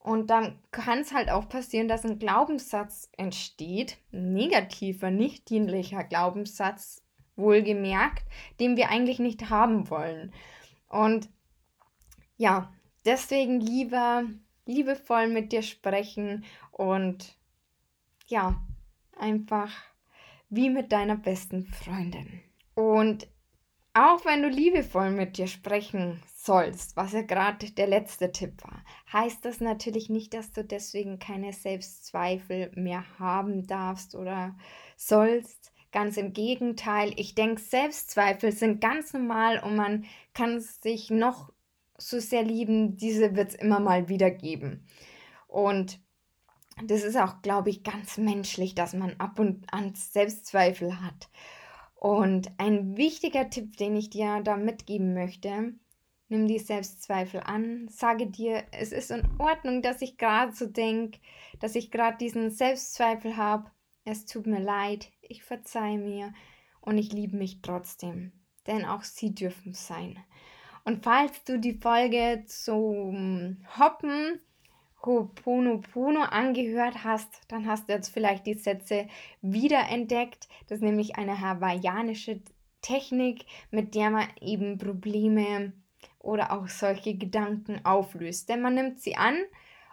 und 0.05 0.29
dann 0.29 0.59
kann 0.69 0.99
es 0.99 1.13
halt 1.15 1.31
auch 1.31 1.49
passieren, 1.49 1.87
dass 1.87 2.05
ein 2.05 2.19
Glaubenssatz 2.19 3.09
entsteht, 3.17 3.97
ein 4.13 4.33
negativer, 4.33 5.09
nicht 5.09 5.49
dienlicher 5.49 6.03
Glaubenssatz, 6.03 7.01
wohlgemerkt, 7.35 8.23
den 8.59 8.77
wir 8.77 8.89
eigentlich 8.89 9.17
nicht 9.17 9.49
haben 9.49 9.89
wollen. 9.89 10.31
Und 10.87 11.27
ja, 12.37 12.71
deswegen 13.03 13.59
lieber 13.59 14.25
liebevoll 14.67 15.27
mit 15.27 15.51
dir 15.51 15.63
sprechen 15.63 16.45
und 16.71 17.35
ja, 18.27 18.63
einfach 19.17 19.71
wie 20.49 20.69
mit 20.69 20.91
deiner 20.91 21.15
besten 21.15 21.65
Freundin. 21.65 22.41
Und 22.75 23.27
auch 23.95 24.25
wenn 24.25 24.43
du 24.43 24.49
liebevoll 24.49 25.09
mit 25.09 25.37
dir 25.37 25.47
sprechen 25.47 26.21
sollst, 26.35 26.97
was 26.97 27.13
ja 27.13 27.21
gerade 27.21 27.71
der 27.71 27.87
letzte 27.87 28.31
Tipp 28.31 28.61
war, 28.63 28.83
heißt 29.11 29.45
das 29.45 29.61
natürlich 29.61 30.09
nicht, 30.09 30.33
dass 30.33 30.51
du 30.51 30.65
deswegen 30.65 31.17
keine 31.17 31.53
Selbstzweifel 31.53 32.71
mehr 32.75 33.05
haben 33.17 33.65
darfst 33.65 34.13
oder 34.13 34.55
sollst. 34.97 35.71
Ganz 35.93 36.17
im 36.17 36.33
Gegenteil, 36.33 37.13
ich 37.15 37.35
denke, 37.35 37.61
Selbstzweifel 37.61 38.51
sind 38.51 38.81
ganz 38.81 39.13
normal 39.13 39.59
und 39.63 39.77
man 39.77 40.05
kann 40.33 40.59
sich 40.59 41.09
noch 41.09 41.53
so 41.97 42.19
sehr 42.19 42.43
lieben, 42.43 42.97
diese 42.97 43.37
wird 43.37 43.51
es 43.51 43.55
immer 43.55 43.79
mal 43.79 44.09
wieder 44.09 44.29
geben. 44.29 44.85
Und 45.47 46.01
das 46.83 47.03
ist 47.03 47.15
auch, 47.15 47.41
glaube 47.41 47.69
ich, 47.69 47.83
ganz 47.83 48.17
menschlich, 48.17 48.75
dass 48.75 48.93
man 48.93 49.15
ab 49.19 49.39
und 49.39 49.73
an 49.73 49.95
Selbstzweifel 49.95 50.99
hat. 50.99 51.29
Und 52.05 52.51
ein 52.59 52.97
wichtiger 52.97 53.49
Tipp, 53.49 53.77
den 53.77 53.95
ich 53.95 54.11
dir 54.11 54.39
da 54.43 54.57
mitgeben 54.57 55.15
möchte, 55.15 55.73
nimm 56.27 56.47
die 56.47 56.59
Selbstzweifel 56.59 57.39
an, 57.39 57.87
sage 57.89 58.27
dir, 58.27 58.63
es 58.71 58.91
ist 58.91 59.09
in 59.09 59.27
Ordnung, 59.39 59.81
dass 59.81 60.03
ich 60.03 60.15
gerade 60.15 60.51
so 60.51 60.67
denke, 60.67 61.17
dass 61.59 61.73
ich 61.73 61.89
gerade 61.89 62.17
diesen 62.17 62.51
Selbstzweifel 62.51 63.37
habe. 63.37 63.71
Es 64.03 64.27
tut 64.27 64.45
mir 64.45 64.59
leid, 64.59 65.11
ich 65.23 65.41
verzeihe 65.41 65.97
mir 65.97 66.31
und 66.79 66.99
ich 66.99 67.11
liebe 67.11 67.37
mich 67.37 67.63
trotzdem, 67.63 68.33
denn 68.67 68.85
auch 68.85 69.01
sie 69.01 69.33
dürfen 69.33 69.73
sein. 69.73 70.19
Und 70.83 71.03
falls 71.03 71.43
du 71.43 71.57
die 71.57 71.79
Folge 71.79 72.43
zum 72.45 73.65
Hoppen 73.79 74.41
Ho'oponopono 75.05 76.21
angehört 76.21 77.03
hast, 77.03 77.29
dann 77.47 77.67
hast 77.67 77.87
du 77.87 77.93
jetzt 77.93 78.09
vielleicht 78.09 78.45
die 78.47 78.55
Sätze 78.55 79.07
wiederentdeckt. 79.41 80.47
Das 80.67 80.77
ist 80.77 80.83
nämlich 80.83 81.15
eine 81.17 81.39
hawaiianische 81.39 82.41
Technik, 82.81 83.45
mit 83.71 83.95
der 83.95 84.09
man 84.09 84.27
eben 84.41 84.77
Probleme 84.77 85.73
oder 86.19 86.51
auch 86.51 86.67
solche 86.67 87.15
Gedanken 87.15 87.83
auflöst. 87.85 88.49
Denn 88.49 88.61
man 88.61 88.75
nimmt 88.75 88.99
sie 88.99 89.15
an 89.15 89.37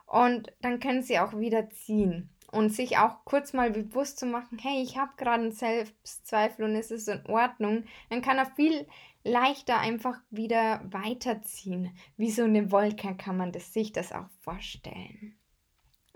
und 0.07 0.52
dann 0.61 0.81
können 0.81 1.02
sie 1.02 1.19
auch 1.19 1.38
wieder 1.38 1.71
ziehen. 1.71 2.28
Und 2.50 2.69
sich 2.69 2.99
auch 2.99 3.25
kurz 3.25 3.54
mal 3.54 3.71
bewusst 3.71 4.19
zu 4.19 4.26
machen, 4.26 4.59
hey, 4.59 4.83
ich 4.83 4.99
habe 4.99 5.12
gerade 5.16 5.42
einen 5.42 5.52
Selbstzweifel 5.52 6.66
und 6.66 6.76
es 6.76 6.90
ist 6.90 7.09
in 7.09 7.25
Ordnung, 7.26 7.85
dann 8.11 8.21
kann 8.21 8.37
er 8.37 8.45
viel 8.45 8.87
leichter 9.25 9.79
einfach 9.79 10.19
wieder 10.31 10.83
weiterziehen. 10.91 11.97
Wie 12.17 12.31
so 12.31 12.45
eine 12.45 12.71
Wolke 12.71 13.17
kann 13.17 13.37
man 13.37 13.52
das, 13.52 13.73
sich 13.73 13.93
das 13.93 14.12
auch 14.12 14.29
vorstellen. 14.41 15.37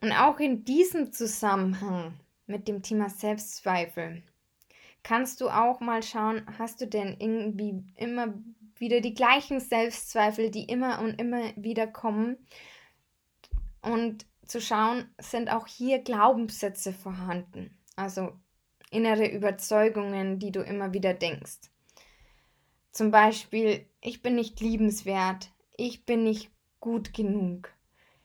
Und 0.01 0.13
auch 0.13 0.39
in 0.41 0.65
diesem 0.65 1.13
Zusammenhang 1.13 2.21
mit 2.47 2.69
dem 2.69 2.83
Thema 2.83 3.09
Selbstzweifel 3.09 4.23
kannst 5.03 5.41
du 5.41 5.49
auch 5.49 5.81
mal 5.81 6.03
schauen, 6.03 6.43
hast 6.59 6.81
du 6.81 6.87
denn 6.87 7.17
irgendwie 7.21 7.85
immer 7.95 8.35
wieder 8.75 9.01
die 9.01 9.15
gleichen 9.15 9.61
Selbstzweifel, 9.61 10.51
die 10.51 10.65
immer 10.65 11.01
und 11.01 11.21
immer 11.21 11.53
wieder 11.57 11.87
kommen? 11.87 12.37
Und 13.83 14.27
zu 14.45 14.61
schauen, 14.61 15.09
sind 15.19 15.49
auch 15.49 15.67
hier 15.67 16.01
Glaubenssätze 16.01 16.93
vorhanden, 16.93 17.79
also 17.95 18.33
innere 18.91 19.29
Überzeugungen, 19.29 20.39
die 20.39 20.51
du 20.51 20.61
immer 20.61 20.93
wieder 20.93 21.15
denkst. 21.15 21.71
Zum 22.97 23.11
Beispiel, 23.11 23.85
ich 24.00 24.23
bin 24.23 24.37
nicht 24.37 24.59
liebenswert, 24.61 25.50
ich 25.76 26.07
bin 26.07 26.25
nicht 26.25 26.50
gut 26.81 27.12
genug, 27.12 27.69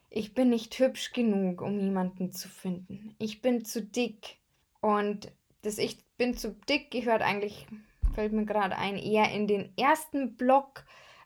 ich 0.09 0.33
bin 0.33 0.49
nicht 0.49 0.79
hübsch 0.79 1.11
genug, 1.11 1.59
um 1.59 1.77
jemanden 1.77 2.31
zu 2.31 2.47
finden, 2.47 3.13
ich 3.19 3.41
bin 3.41 3.65
zu 3.65 3.81
dick. 3.83 4.37
Und 4.79 5.29
das 5.61 5.77
Ich 5.77 6.01
bin 6.15 6.37
zu 6.37 6.55
dick 6.69 6.89
gehört 6.89 7.21
eigentlich, 7.21 7.67
fällt 8.15 8.31
mir 8.31 8.45
gerade 8.45 8.77
ein, 8.77 8.97
eher 8.97 9.29
in 9.33 9.45
den 9.45 9.73
ersten 9.77 10.37
Block. 10.37 10.85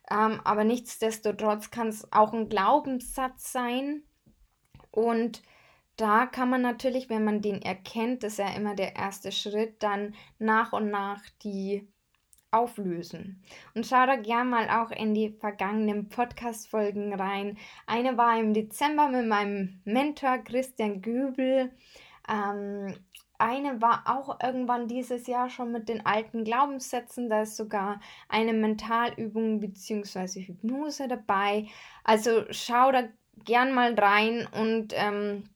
Ähm, 0.10 0.42
aber 0.44 0.64
nichtsdestotrotz 0.64 1.70
kann 1.70 1.90
es 1.90 2.12
auch 2.12 2.34
ein 2.34 2.50
Glaubenssatz 2.50 3.52
sein. 3.52 4.02
Und 4.90 5.44
da 5.98 6.26
kann 6.26 6.50
man 6.50 6.64
natürlich, 6.64 7.10
wenn 7.10 7.24
man 7.24 7.44
den 7.44 7.62
erkennt, 7.62 8.24
das 8.24 8.34
ist 8.34 8.40
ja 8.40 8.56
immer 8.56 8.74
der 8.74 8.96
erste 8.96 9.32
Schritt, 9.32 9.84
dann 9.84 10.16
nach 10.40 10.74
und 10.74 10.90
nach 10.90 11.22
die 11.44 11.88
auflösen. 12.56 13.44
Und 13.74 13.86
schau 13.86 14.06
da 14.06 14.16
gern 14.16 14.50
mal 14.50 14.70
auch 14.70 14.92
in 14.92 15.14
die 15.14 15.30
vergangenen 15.30 16.10
Podcast-Folgen 16.10 17.14
rein. 17.14 17.58
Eine 17.88 18.18
war 18.18 18.40
im 18.40 18.54
Dezember 18.54 19.10
mit 19.10 19.28
meinem 19.28 19.82
Mentor 19.86 20.40
Christian 20.40 21.02
Göbel. 21.02 21.72
Ähm, 22.30 22.96
eine 23.38 23.82
war 23.82 24.04
auch 24.06 24.40
irgendwann 24.42 24.88
dieses 24.88 25.28
Jahr 25.28 25.50
schon 25.50 25.72
mit 25.72 25.90
den 25.90 26.06
alten 26.06 26.44
Glaubenssätzen. 26.44 27.30
Da 27.30 27.42
ist 27.42 27.58
sogar 27.58 28.00
eine 28.30 28.54
Mentalübung 28.54 29.60
bzw. 29.60 30.42
Hypnose 30.42 31.08
dabei. 31.08 31.68
Also 32.04 32.46
schau 32.52 32.92
da 32.92 33.04
gern 33.44 33.74
mal 33.74 33.94
rein 33.96 34.48
und 34.52 34.94
ähm, 34.96 35.50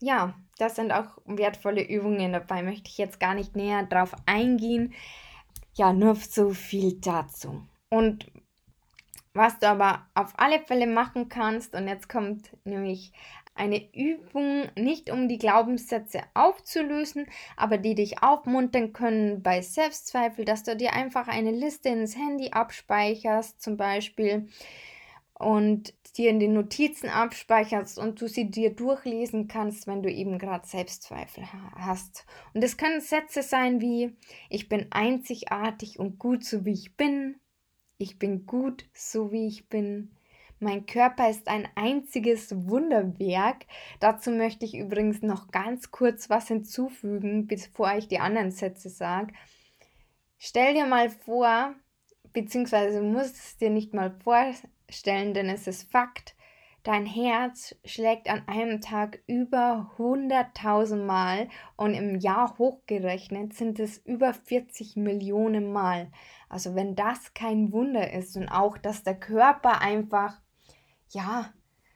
ja, 0.00 0.34
das 0.58 0.76
sind 0.76 0.92
auch 0.92 1.18
wertvolle 1.24 1.82
Übungen 1.82 2.32
dabei. 2.32 2.62
Möchte 2.62 2.88
ich 2.88 2.98
jetzt 2.98 3.18
gar 3.18 3.34
nicht 3.34 3.56
näher 3.56 3.84
drauf 3.84 4.14
eingehen. 4.26 4.94
Ja, 5.78 5.92
nur 5.92 6.16
so 6.16 6.50
viel 6.50 6.94
dazu. 7.00 7.62
Und 7.88 8.26
was 9.32 9.60
du 9.60 9.68
aber 9.68 10.08
auf 10.12 10.32
alle 10.36 10.58
Fälle 10.58 10.88
machen 10.88 11.28
kannst, 11.28 11.76
und 11.76 11.86
jetzt 11.86 12.08
kommt 12.08 12.50
nämlich 12.64 13.12
eine 13.54 13.88
Übung, 13.94 14.68
nicht 14.74 15.08
um 15.08 15.28
die 15.28 15.38
Glaubenssätze 15.38 16.22
aufzulösen, 16.34 17.26
aber 17.56 17.78
die 17.78 17.94
dich 17.94 18.24
aufmuntern 18.24 18.92
können 18.92 19.40
bei 19.40 19.62
Selbstzweifel, 19.62 20.44
dass 20.44 20.64
du 20.64 20.74
dir 20.74 20.94
einfach 20.94 21.28
eine 21.28 21.52
Liste 21.52 21.90
ins 21.90 22.16
Handy 22.16 22.50
abspeicherst, 22.50 23.62
zum 23.62 23.76
Beispiel, 23.76 24.48
und 25.34 25.94
dir 26.18 26.30
in 26.30 26.40
den 26.40 26.52
Notizen 26.52 27.08
abspeicherst 27.08 27.98
und 27.98 28.20
du 28.20 28.28
sie 28.28 28.50
dir 28.50 28.74
durchlesen 28.74 29.46
kannst, 29.46 29.86
wenn 29.86 30.02
du 30.02 30.10
eben 30.10 30.38
gerade 30.38 30.66
Selbstzweifel 30.66 31.44
hast. 31.76 32.26
Und 32.52 32.62
es 32.62 32.76
können 32.76 33.00
Sätze 33.00 33.42
sein 33.42 33.80
wie 33.80 34.16
ich 34.50 34.68
bin 34.68 34.88
einzigartig 34.90 35.98
und 35.98 36.18
gut 36.18 36.44
so 36.44 36.64
wie 36.64 36.72
ich 36.72 36.96
bin. 36.96 37.36
Ich 37.98 38.18
bin 38.18 38.46
gut 38.46 38.84
so 38.92 39.32
wie 39.32 39.46
ich 39.46 39.68
bin. 39.68 40.10
Mein 40.60 40.86
Körper 40.86 41.30
ist 41.30 41.46
ein 41.46 41.68
einziges 41.76 42.52
Wunderwerk. 42.68 43.66
Dazu 44.00 44.32
möchte 44.32 44.64
ich 44.64 44.76
übrigens 44.76 45.22
noch 45.22 45.52
ganz 45.52 45.92
kurz 45.92 46.28
was 46.28 46.48
hinzufügen, 46.48 47.46
bevor 47.46 47.94
ich 47.96 48.08
die 48.08 48.18
anderen 48.18 48.50
Sätze 48.50 48.88
sage. 48.88 49.32
Stell 50.36 50.74
dir 50.74 50.86
mal 50.86 51.10
vor, 51.10 51.74
beziehungsweise 52.32 53.02
musst 53.02 53.36
es 53.36 53.56
dir 53.56 53.70
nicht 53.70 53.94
mal 53.94 54.10
vorstellen, 54.22 54.72
stellen, 54.88 55.34
denn 55.34 55.48
es 55.48 55.66
ist 55.66 55.90
Fakt, 55.90 56.34
dein 56.82 57.06
Herz 57.06 57.74
schlägt 57.84 58.28
an 58.30 58.42
einem 58.46 58.80
Tag 58.80 59.20
über 59.26 59.92
100.000 59.98 61.04
Mal 61.04 61.48
und 61.76 61.94
im 61.94 62.18
Jahr 62.18 62.56
hochgerechnet 62.58 63.54
sind 63.54 63.78
es 63.78 63.98
über 63.98 64.32
40 64.32 64.96
Millionen 64.96 65.72
Mal. 65.72 66.10
Also 66.48 66.74
wenn 66.74 66.94
das 66.94 67.34
kein 67.34 67.72
Wunder 67.72 68.12
ist 68.12 68.36
und 68.36 68.48
auch, 68.48 68.78
dass 68.78 69.02
der 69.02 69.18
Körper 69.18 69.80
einfach, 69.80 70.40
ja, 71.10 71.52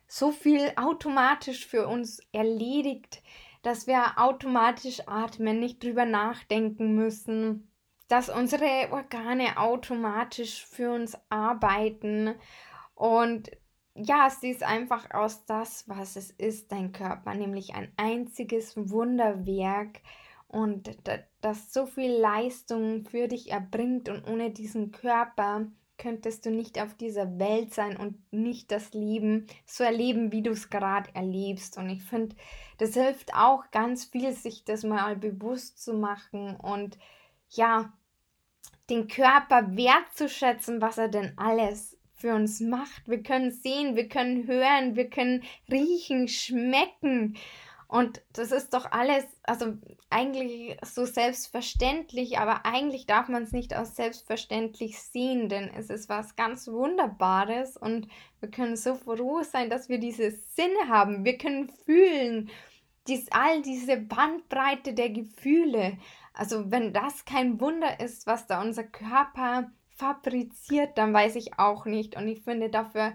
so 0.06 0.30
viel 0.30 0.72
automatisch 0.76 1.66
für 1.66 1.88
uns 1.88 2.20
erledigt, 2.32 3.22
dass 3.62 3.86
wir 3.86 4.18
automatisch 4.18 5.00
atmen, 5.06 5.58
nicht 5.58 5.82
drüber 5.82 6.04
nachdenken 6.04 6.94
müssen, 6.94 7.70
dass 8.08 8.28
unsere 8.28 8.92
Organe 8.92 9.56
automatisch 9.56 10.66
für 10.66 10.92
uns 10.92 11.16
arbeiten 11.30 12.34
und 13.02 13.50
ja, 13.96 14.30
sie 14.30 14.50
ist 14.50 14.62
einfach 14.62 15.12
aus 15.12 15.44
das, 15.44 15.88
was 15.88 16.14
es 16.14 16.30
ist, 16.30 16.70
dein 16.70 16.92
Körper, 16.92 17.34
nämlich 17.34 17.74
ein 17.74 17.90
einziges 17.96 18.76
Wunderwerk 18.76 20.02
und 20.46 20.96
das 21.40 21.72
so 21.72 21.86
viel 21.86 22.12
Leistung 22.12 23.04
für 23.04 23.26
dich 23.26 23.50
erbringt 23.50 24.08
und 24.08 24.28
ohne 24.28 24.52
diesen 24.52 24.92
Körper 24.92 25.66
könntest 25.98 26.46
du 26.46 26.52
nicht 26.52 26.80
auf 26.80 26.94
dieser 26.94 27.40
Welt 27.40 27.74
sein 27.74 27.96
und 27.96 28.22
nicht 28.32 28.70
das 28.70 28.92
Leben 28.92 29.48
so 29.66 29.82
erleben, 29.82 30.30
wie 30.30 30.42
du 30.42 30.52
es 30.52 30.70
gerade 30.70 31.12
erlebst. 31.12 31.78
Und 31.78 31.90
ich 31.90 32.04
finde, 32.04 32.36
das 32.78 32.94
hilft 32.94 33.34
auch 33.34 33.68
ganz 33.72 34.04
viel, 34.04 34.30
sich 34.30 34.64
das 34.64 34.84
mal 34.84 35.16
bewusst 35.16 35.82
zu 35.82 35.92
machen 35.92 36.54
und 36.54 36.98
ja, 37.48 37.92
den 38.88 39.08
Körper 39.08 39.76
wertzuschätzen, 39.76 40.80
was 40.80 40.98
er 40.98 41.08
denn 41.08 41.36
alles 41.36 41.98
für 42.22 42.34
uns 42.34 42.60
macht. 42.60 43.06
Wir 43.06 43.22
können 43.22 43.50
sehen, 43.50 43.96
wir 43.96 44.08
können 44.08 44.46
hören, 44.46 44.96
wir 44.96 45.10
können 45.10 45.42
riechen, 45.70 46.28
schmecken. 46.28 47.36
Und 47.88 48.22
das 48.32 48.52
ist 48.52 48.72
doch 48.72 48.90
alles, 48.90 49.26
also 49.42 49.74
eigentlich 50.08 50.78
so 50.82 51.04
selbstverständlich, 51.04 52.38
aber 52.38 52.64
eigentlich 52.64 53.04
darf 53.04 53.28
man 53.28 53.42
es 53.42 53.52
nicht 53.52 53.74
als 53.74 53.96
selbstverständlich 53.96 54.98
sehen, 54.98 55.50
denn 55.50 55.70
es 55.76 55.90
ist 55.90 56.08
was 56.08 56.34
ganz 56.36 56.68
Wunderbares 56.68 57.76
und 57.76 58.08
wir 58.40 58.50
können 58.50 58.76
so 58.76 58.94
froh 58.94 59.42
sein, 59.42 59.68
dass 59.68 59.90
wir 59.90 59.98
diese 59.98 60.30
Sinne 60.30 60.88
haben. 60.88 61.26
Wir 61.26 61.36
können 61.36 61.68
fühlen, 61.84 62.48
dies, 63.08 63.26
all 63.30 63.60
diese 63.60 63.98
Bandbreite 63.98 64.94
der 64.94 65.10
Gefühle. 65.10 65.98
Also 66.32 66.70
wenn 66.70 66.94
das 66.94 67.26
kein 67.26 67.60
Wunder 67.60 68.00
ist, 68.00 68.26
was 68.26 68.46
da 68.46 68.62
unser 68.62 68.84
Körper 68.84 69.70
fabriziert, 70.02 70.98
dann 70.98 71.14
weiß 71.14 71.36
ich 71.36 71.58
auch 71.60 71.84
nicht. 71.84 72.16
Und 72.16 72.26
ich 72.26 72.42
finde, 72.42 72.68
dafür 72.70 73.12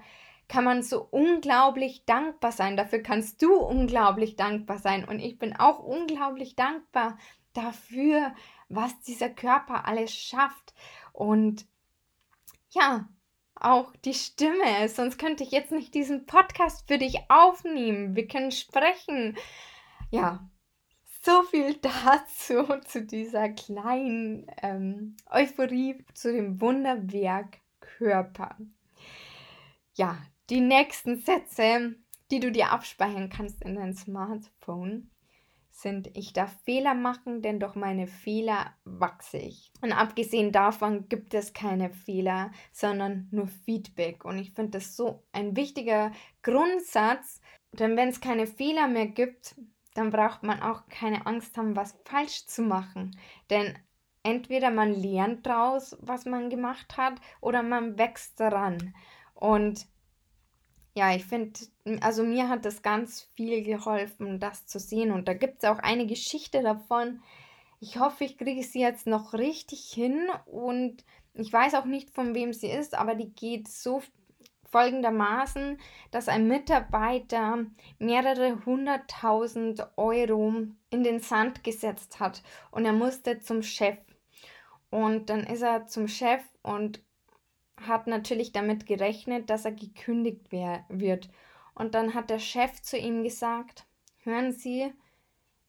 kann 0.47 0.63
man 0.63 0.81
so 0.81 1.05
unglaublich 1.11 2.05
dankbar 2.05 2.53
sein. 2.53 2.77
Dafür 2.77 2.99
kannst 2.99 3.41
du 3.41 3.55
unglaublich 3.55 4.37
dankbar 4.37 4.77
sein. 4.77 5.03
Und 5.03 5.19
ich 5.19 5.37
bin 5.37 5.53
auch 5.57 5.79
unglaublich 5.79 6.55
dankbar 6.55 7.17
dafür, 7.51 8.33
was 8.69 8.97
dieser 9.01 9.29
Körper 9.29 9.85
alles 9.85 10.15
schafft. 10.15 10.73
Und 11.11 11.65
ja, 12.69 13.09
auch 13.55 13.93
die 14.05 14.13
Stimme, 14.13 14.87
sonst 14.87 15.17
könnte 15.17 15.43
ich 15.43 15.51
jetzt 15.51 15.71
nicht 15.71 15.93
diesen 15.93 16.25
Podcast 16.25 16.87
für 16.87 16.97
dich 16.97 17.19
aufnehmen. 17.27 18.15
Wir 18.15 18.27
können 18.27 18.51
sprechen. 18.51 19.35
Ja, 20.09 20.47
so 21.27 21.43
viel 21.43 21.73
dazu, 21.81 22.63
zu 22.87 23.05
dieser 23.05 23.49
kleinen 23.49 24.49
ähm, 24.61 25.17
Euphorie, 25.29 26.05
zu 26.13 26.31
dem 26.31 26.61
Wunderwerk 26.61 27.59
Körper. 27.81 28.55
Ja, 29.95 30.17
die 30.49 30.61
nächsten 30.61 31.17
Sätze, 31.17 31.95
die 32.31 32.39
du 32.39 32.49
dir 32.49 32.71
abspeichern 32.71 33.29
kannst 33.29 33.61
in 33.61 33.75
dein 33.75 33.93
Smartphone, 33.93 35.11
sind, 35.69 36.09
ich 36.15 36.31
darf 36.31 36.55
Fehler 36.63 36.93
machen, 36.93 37.41
denn 37.41 37.59
durch 37.59 37.75
meine 37.75 38.07
Fehler 38.07 38.73
wachse 38.85 39.37
ich. 39.37 39.71
Und 39.81 39.91
abgesehen 39.91 40.51
davon 40.51 41.09
gibt 41.09 41.33
es 41.33 41.53
keine 41.53 41.91
Fehler, 41.91 42.51
sondern 42.71 43.27
nur 43.31 43.47
Feedback. 43.47 44.23
Und 44.23 44.39
ich 44.39 44.53
finde 44.53 44.71
das 44.71 44.95
so 44.95 45.23
ein 45.33 45.55
wichtiger 45.55 46.11
Grundsatz, 46.41 47.41
denn 47.73 47.97
wenn 47.97 48.09
es 48.09 48.21
keine 48.21 48.47
Fehler 48.47 48.87
mehr 48.87 49.07
gibt, 49.07 49.55
dann 49.97 50.11
braucht 50.11 50.43
man 50.43 50.61
auch 50.61 50.87
keine 50.89 51.25
Angst 51.25 51.57
haben, 51.57 51.75
was 51.75 51.97
falsch 52.05 52.45
zu 52.45 52.61
machen. 52.61 53.17
Denn 53.49 53.75
entweder 54.21 54.69
man 54.69 54.93
lernt 54.93 55.47
daraus, 55.47 55.97
was 56.01 56.25
man 56.25 56.51
gemacht 56.51 56.97
hat, 56.97 57.15
oder 57.41 57.63
man 57.63 57.97
wächst 57.97 58.39
daran. 58.39 58.93
Und 59.33 59.87
ja, 60.93 61.15
ich 61.15 61.25
finde, 61.25 61.59
also 62.01 62.23
mir 62.23 62.47
hat 62.47 62.63
das 62.63 62.83
ganz 62.83 63.29
viel 63.35 63.63
geholfen, 63.63 64.39
das 64.39 64.67
zu 64.67 64.79
sehen. 64.79 65.11
Und 65.11 65.27
da 65.27 65.33
gibt 65.33 65.63
es 65.63 65.69
auch 65.69 65.79
eine 65.79 66.05
Geschichte 66.05 66.61
davon. 66.61 67.21
Ich 67.79 67.97
hoffe, 67.99 68.23
ich 68.23 68.37
kriege 68.37 68.61
sie 68.61 68.81
jetzt 68.81 69.07
noch 69.07 69.33
richtig 69.33 69.91
hin. 69.91 70.27
Und 70.45 71.03
ich 71.33 71.51
weiß 71.51 71.73
auch 71.73 71.85
nicht, 71.85 72.11
von 72.11 72.35
wem 72.35 72.53
sie 72.53 72.69
ist, 72.69 72.93
aber 72.93 73.15
die 73.15 73.33
geht 73.33 73.67
so 73.67 74.03
folgendermaßen, 74.71 75.79
dass 76.11 76.27
ein 76.27 76.47
Mitarbeiter 76.47 77.65
mehrere 77.99 78.65
hunderttausend 78.65 79.87
Euro 79.97 80.67
in 80.89 81.03
den 81.03 81.19
Sand 81.19 81.63
gesetzt 81.63 82.19
hat 82.19 82.43
und 82.71 82.85
er 82.85 82.93
musste 82.93 83.39
zum 83.39 83.63
Chef. 83.63 83.97
Und 84.89 85.29
dann 85.29 85.41
ist 85.41 85.61
er 85.61 85.85
zum 85.87 86.07
Chef 86.07 86.41
und 86.61 87.01
hat 87.79 88.07
natürlich 88.07 88.51
damit 88.51 88.85
gerechnet, 88.85 89.49
dass 89.49 89.65
er 89.65 89.73
gekündigt 89.73 90.51
wird. 90.51 91.29
Und 91.75 91.93
dann 91.93 92.13
hat 92.13 92.29
der 92.29 92.39
Chef 92.39 92.81
zu 92.81 92.97
ihm 92.97 93.23
gesagt, 93.23 93.85
hören 94.23 94.51
Sie, 94.51 94.91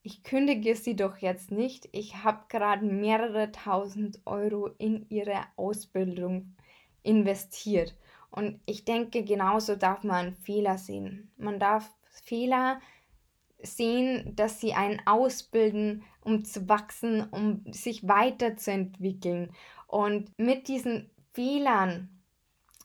ich 0.01 0.23
kündige 0.23 0.75
Sie 0.75 0.95
doch 0.95 1.17
jetzt 1.17 1.51
nicht. 1.51 1.89
Ich 1.91 2.23
habe 2.23 2.45
gerade 2.49 2.85
mehrere 2.85 3.51
tausend 3.51 4.19
Euro 4.25 4.67
in 4.77 5.05
Ihre 5.09 5.43
Ausbildung 5.55 6.55
investiert. 7.03 7.95
Und 8.31 8.59
ich 8.65 8.85
denke, 8.85 9.23
genauso 9.23 9.75
darf 9.75 10.03
man 10.03 10.35
Fehler 10.37 10.77
sehen. 10.77 11.31
Man 11.37 11.59
darf 11.59 11.89
Fehler 12.23 12.79
sehen, 13.61 14.35
dass 14.35 14.61
sie 14.61 14.73
einen 14.73 15.01
ausbilden, 15.05 16.03
um 16.21 16.45
zu 16.45 16.69
wachsen, 16.69 17.27
um 17.31 17.63
sich 17.71 18.07
weiterzuentwickeln. 18.07 19.51
Und 19.87 20.37
mit 20.37 20.67
diesen 20.67 21.09
Fehlern 21.33 22.09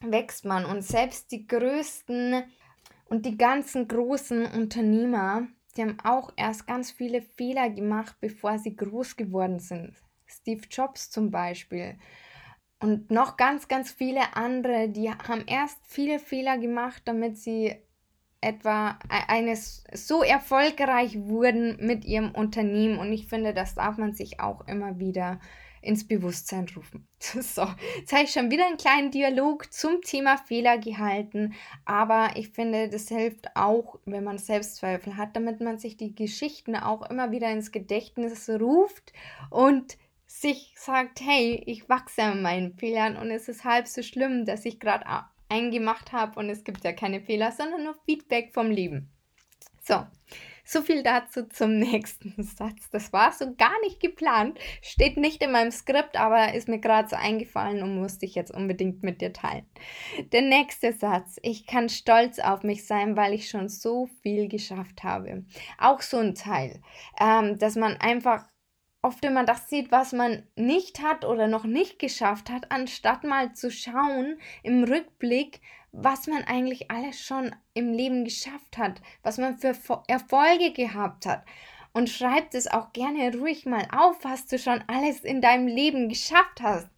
wächst 0.01 0.45
man 0.45 0.65
und 0.65 0.81
selbst 0.81 1.31
die 1.31 1.47
größten 1.47 2.43
und 3.05 3.25
die 3.25 3.37
ganzen 3.37 3.87
großen 3.87 4.45
Unternehmer, 4.47 5.47
die 5.75 5.83
haben 5.83 5.97
auch 6.03 6.31
erst 6.35 6.67
ganz 6.67 6.91
viele 6.91 7.21
Fehler 7.21 7.69
gemacht, 7.69 8.15
bevor 8.19 8.57
sie 8.57 8.75
groß 8.75 9.15
geworden 9.15 9.59
sind. 9.59 9.95
Steve 10.25 10.63
Jobs 10.69 11.11
zum 11.11 11.31
Beispiel. 11.31 11.97
Und 12.85 13.09
noch 13.09 13.35
ganz, 13.35 13.67
ganz 13.67 13.91
viele 13.91 14.35
andere, 14.35 14.89
die 14.89 15.09
haben 15.09 15.43
erst 15.47 15.79
viele 15.87 16.19
Fehler 16.19 16.59
gemacht, 16.59 17.01
damit 17.05 17.35
sie 17.35 17.73
etwa 18.41 18.99
e-, 19.09 19.27
eines 19.27 19.85
so 19.91 20.21
erfolgreich 20.21 21.17
wurden 21.17 21.77
mit 21.79 22.05
ihrem 22.05 22.29
Unternehmen. 22.29 22.99
Und 22.99 23.11
ich 23.11 23.25
finde, 23.25 23.55
das 23.55 23.73
darf 23.73 23.97
man 23.97 24.13
sich 24.13 24.39
auch 24.39 24.67
immer 24.67 24.99
wieder 24.99 25.39
ins 25.81 26.07
Bewusstsein 26.07 26.67
rufen. 26.75 27.07
So, 27.41 27.65
jetzt 27.97 28.13
habe 28.13 28.25
ich 28.25 28.31
schon 28.31 28.51
wieder 28.51 28.67
einen 28.67 28.77
kleinen 28.77 29.09
Dialog 29.09 29.73
zum 29.73 30.01
Thema 30.03 30.37
Fehler 30.37 30.77
gehalten, 30.77 31.55
aber 31.85 32.33
ich 32.35 32.49
finde, 32.49 32.87
das 32.87 33.07
hilft 33.07 33.55
auch, 33.55 33.97
wenn 34.05 34.23
man 34.23 34.37
Selbstzweifel 34.37 35.17
hat, 35.17 35.35
damit 35.35 35.59
man 35.59 35.79
sich 35.79 35.97
die 35.97 36.13
Geschichten 36.13 36.75
auch 36.75 37.09
immer 37.09 37.31
wieder 37.31 37.51
ins 37.51 37.71
Gedächtnis 37.71 38.47
ruft 38.47 39.11
und 39.49 39.97
sich 40.41 40.73
sagt, 40.75 41.21
hey, 41.21 41.63
ich 41.65 41.87
wachse 41.87 42.23
an 42.23 42.41
meinen 42.41 42.73
Fehlern 42.73 43.15
und 43.15 43.31
es 43.31 43.47
ist 43.47 43.63
halb 43.63 43.87
so 43.87 44.03
schlimm, 44.03 44.45
dass 44.45 44.65
ich 44.65 44.79
gerade 44.79 45.05
eingemacht 45.47 46.11
habe 46.11 46.39
und 46.39 46.49
es 46.49 46.63
gibt 46.63 46.83
ja 46.83 46.91
keine 46.91 47.21
Fehler, 47.21 47.51
sondern 47.51 47.83
nur 47.83 47.95
Feedback 48.05 48.53
vom 48.53 48.69
Leben. 48.69 49.09
So, 49.81 50.05
so 50.65 50.81
viel 50.81 51.03
dazu 51.03 51.47
zum 51.47 51.77
nächsten 51.79 52.41
Satz. 52.43 52.89
Das 52.89 53.13
war 53.13 53.31
so 53.31 53.55
gar 53.55 53.79
nicht 53.83 54.01
geplant, 54.01 54.59
steht 54.81 55.15
nicht 55.15 55.41
in 55.41 55.51
meinem 55.51 55.71
Skript, 55.71 56.19
aber 56.19 56.53
ist 56.53 56.67
mir 56.67 56.79
gerade 56.79 57.07
so 57.07 57.15
eingefallen 57.15 57.81
und 57.81 57.97
musste 57.97 58.25
ich 58.25 58.35
jetzt 58.35 58.51
unbedingt 58.51 59.03
mit 59.03 59.21
dir 59.21 59.31
teilen. 59.31 59.65
Der 60.33 60.41
nächste 60.41 60.91
Satz. 60.91 61.37
Ich 61.43 61.65
kann 61.65 61.87
stolz 61.87 62.39
auf 62.39 62.63
mich 62.63 62.85
sein, 62.85 63.15
weil 63.15 63.33
ich 63.33 63.49
schon 63.49 63.69
so 63.69 64.09
viel 64.21 64.49
geschafft 64.49 65.03
habe. 65.03 65.45
Auch 65.77 66.01
so 66.01 66.17
ein 66.17 66.35
Teil, 66.35 66.81
ähm, 67.21 67.57
dass 67.57 67.75
man 67.75 67.95
einfach 67.97 68.43
oft 69.05 69.23
immer 69.23 69.45
das 69.45 69.69
sieht, 69.69 69.91
was 69.91 70.13
man 70.13 70.43
nicht 70.55 71.01
hat 71.01 71.25
oder 71.25 71.47
noch 71.47 71.63
nicht 71.63 71.99
geschafft 71.99 72.49
hat, 72.49 72.71
anstatt 72.71 73.23
mal 73.23 73.53
zu 73.53 73.69
schauen 73.69 74.39
im 74.63 74.83
Rückblick, 74.83 75.61
was 75.91 76.25
man 76.25 76.43
eigentlich 76.43 76.89
alles 76.89 77.21
schon 77.21 77.55
im 77.75 77.93
Leben 77.93 78.25
geschafft 78.25 78.77
hat, 78.77 79.01
was 79.21 79.37
man 79.37 79.57
für 79.59 79.75
Erfolge 80.07 80.73
gehabt 80.73 81.27
hat. 81.27 81.45
Und 81.93 82.09
schreib 82.09 82.53
es 82.53 82.67
auch 82.67 82.91
gerne 82.93 83.31
ruhig 83.37 83.65
mal 83.65 83.87
auf, 83.95 84.23
was 84.23 84.47
du 84.47 84.57
schon 84.57 84.83
alles 84.87 85.19
in 85.21 85.39
deinem 85.39 85.67
Leben 85.67 86.09
geschafft 86.09 86.61
hast. 86.61 86.89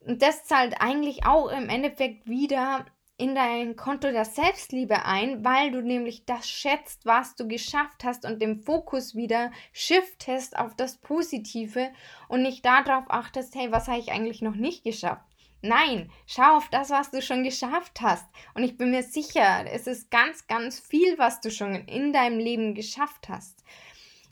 Und 0.00 0.22
das 0.22 0.44
zahlt 0.44 0.80
eigentlich 0.80 1.26
auch 1.26 1.48
im 1.48 1.68
Endeffekt 1.68 2.26
wieder 2.28 2.86
in 3.20 3.34
dein 3.34 3.76
Konto 3.76 4.10
der 4.10 4.24
Selbstliebe 4.24 5.04
ein, 5.04 5.44
weil 5.44 5.70
du 5.70 5.82
nämlich 5.82 6.24
das 6.24 6.48
schätzt, 6.48 7.04
was 7.04 7.36
du 7.36 7.46
geschafft 7.46 8.02
hast 8.02 8.24
und 8.24 8.40
den 8.40 8.62
Fokus 8.62 9.14
wieder 9.14 9.52
shiftest 9.72 10.58
auf 10.58 10.74
das 10.74 10.96
Positive 10.96 11.90
und 12.28 12.40
nicht 12.40 12.64
darauf 12.64 13.04
achtest, 13.10 13.54
hey, 13.54 13.70
was 13.70 13.88
habe 13.88 13.98
ich 13.98 14.10
eigentlich 14.10 14.40
noch 14.40 14.54
nicht 14.54 14.84
geschafft? 14.84 15.26
Nein, 15.60 16.10
schau 16.26 16.56
auf 16.56 16.70
das, 16.70 16.88
was 16.88 17.10
du 17.10 17.20
schon 17.20 17.44
geschafft 17.44 18.00
hast. 18.00 18.26
Und 18.54 18.62
ich 18.62 18.78
bin 18.78 18.90
mir 18.90 19.02
sicher, 19.02 19.66
es 19.70 19.86
ist 19.86 20.10
ganz, 20.10 20.46
ganz 20.46 20.80
viel, 20.80 21.18
was 21.18 21.42
du 21.42 21.50
schon 21.50 21.74
in 21.74 22.14
deinem 22.14 22.38
Leben 22.38 22.74
geschafft 22.74 23.28
hast. 23.28 23.62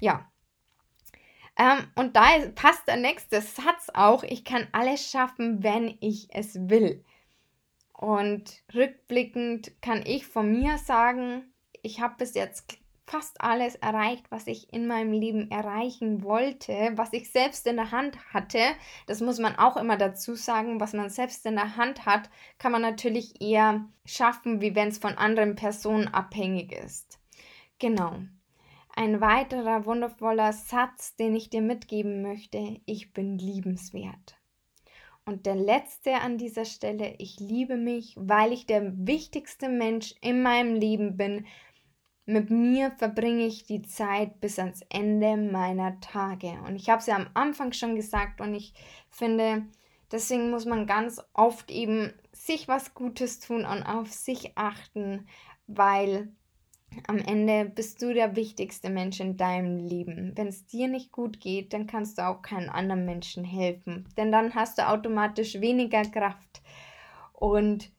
Ja. 0.01 0.31
Ähm, 1.59 1.89
und 1.95 2.17
da 2.17 2.25
passt 2.55 2.89
der 2.89 2.97
nächste 2.97 3.43
Satz 3.43 3.91
auch. 3.93 4.23
Ich 4.23 4.45
kann 4.47 4.67
alles 4.73 5.11
schaffen, 5.11 5.63
wenn 5.63 5.99
ich 6.01 6.29
es 6.31 6.55
will. 6.71 7.05
Und 7.99 8.63
rückblickend 8.73 9.83
kann 9.83 10.05
ich 10.07 10.25
von 10.25 10.53
mir 10.53 10.79
sagen, 10.79 11.53
ich 11.83 12.01
habe 12.01 12.15
bis 12.19 12.35
jetzt 12.35 12.79
fast 13.09 13.41
alles 13.41 13.75
erreicht, 13.75 14.31
was 14.31 14.47
ich 14.47 14.73
in 14.73 14.87
meinem 14.87 15.11
Leben 15.11 15.51
erreichen 15.51 16.23
wollte, 16.23 16.93
was 16.95 17.13
ich 17.13 17.33
selbst 17.33 17.67
in 17.67 17.75
der 17.75 17.91
Hand 17.91 18.17
hatte. 18.33 18.61
Das 19.09 19.21
muss 19.21 19.41
man 19.41 19.57
auch 19.57 19.77
immer 19.77 19.97
dazu 19.97 20.37
sagen, 20.37 20.79
was 20.79 20.93
man 20.93 21.11
selbst 21.11 21.45
in 21.45 21.57
der 21.57 21.77
Hand 21.77 22.07
hat, 22.07 22.31
kann 22.59 22.71
man 22.71 22.83
natürlich 22.83 23.41
eher 23.41 23.85
schaffen, 24.05 24.61
wie 24.61 24.77
wenn 24.77 24.89
es 24.89 24.99
von 24.99 25.19
anderen 25.19 25.57
Personen 25.57 26.07
abhängig 26.07 26.71
ist. 26.71 27.19
Genau. 27.81 28.15
Ein 28.95 29.21
weiterer 29.21 29.87
wundervoller 29.87 30.53
Satz, 30.53 31.17
den 31.17 31.35
ich 31.35 31.51
dir 31.51 31.63
mitgeben 31.63 32.23
möchte, 32.23 32.81
ich 32.87 33.13
bin 33.13 33.39
liebenswert. 33.39 34.38
Und 35.29 35.45
der 35.45 35.57
letzte 35.57 36.15
an 36.15 36.39
dieser 36.39 36.65
Stelle, 36.65 37.15
ich 37.19 37.39
liebe 37.39 37.77
mich, 37.77 38.15
weil 38.17 38.51
ich 38.51 38.65
der 38.65 38.95
wichtigste 39.07 39.69
Mensch 39.69 40.15
in 40.23 40.41
meinem 40.41 40.75
Leben 40.75 41.19
bin, 41.19 41.45
mit 42.25 42.49
mir 42.49 42.93
verbringe 42.93 43.45
ich 43.45 43.65
die 43.65 43.83
Zeit 43.83 44.41
bis 44.41 44.59
ans 44.59 44.81
Ende 44.89 45.37
meiner 45.37 46.01
Tage. 46.01 46.53
Und 46.67 46.77
ich 46.77 46.89
habe 46.89 47.01
es 47.01 47.07
ja 47.09 47.17
am 47.17 47.29
Anfang 47.35 47.73
schon 47.73 47.95
gesagt 47.95 48.41
und 48.41 48.55
ich 48.55 48.73
finde, 49.11 49.67
deswegen 50.11 50.49
muss 50.49 50.65
man 50.65 50.87
ganz 50.87 51.21
oft 51.35 51.71
eben 51.71 52.15
sich 52.33 52.67
was 52.67 52.95
Gutes 52.95 53.39
tun 53.39 53.67
und 53.67 53.83
auf 53.83 54.11
sich 54.11 54.57
achten, 54.57 55.27
weil 55.67 56.33
am 57.07 57.19
Ende 57.19 57.67
bist 57.67 58.03
du 58.03 58.13
der 58.13 58.37
wichtigste 58.37 58.91
Mensch 58.91 59.21
in 59.21 59.37
deinem 59.37 59.79
Leben. 59.79 60.33
Wenn 60.35 60.49
es 60.49 60.67
dir 60.67 60.89
nicht 60.89 61.13
gut 61.13 61.41
geht, 61.41 61.73
dann 61.73 61.87
kannst 61.87 62.19
du 62.19 62.27
auch 62.27 62.43
keinen 62.43 62.69
anderen 62.69 63.05
Menschen 63.05 63.45
helfen, 63.45 64.09
denn 64.17 64.33
dann 64.33 64.55
hast 64.55 64.79
du 64.79 64.89
automatisch 64.89 65.61
weniger 65.61 66.03
Kraft. 66.03 66.63
Und 67.33 67.93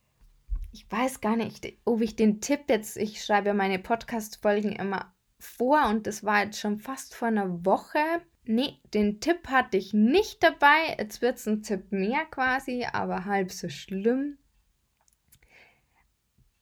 ich 0.71 0.91
weiß 0.91 1.21
gar 1.21 1.35
nicht, 1.35 1.73
ob 1.85 2.01
ich 2.01 2.15
den 2.15 2.41
Tipp 2.41 2.61
jetzt, 2.69 2.97
ich 2.97 3.23
schreibe 3.23 3.53
meine 3.53 3.79
Podcast-Folgen 3.79 4.73
immer 4.73 5.13
vor 5.39 5.87
und 5.87 6.05
das 6.05 6.23
war 6.23 6.43
jetzt 6.43 6.59
schon 6.59 6.79
fast 6.79 7.15
vor 7.15 7.29
einer 7.29 7.65
Woche. 7.65 7.99
Nee, 8.43 8.77
den 8.93 9.19
Tipp 9.19 9.47
hatte 9.47 9.77
ich 9.77 9.93
nicht 9.93 10.43
dabei. 10.43 10.95
Jetzt 10.97 11.21
wird 11.21 11.37
es 11.37 11.47
ein 11.47 11.63
Tipp 11.63 11.91
mehr 11.91 12.25
quasi, 12.25 12.85
aber 12.91 13.25
halb 13.25 13.51
so 13.51 13.69
schlimm. 13.69 14.37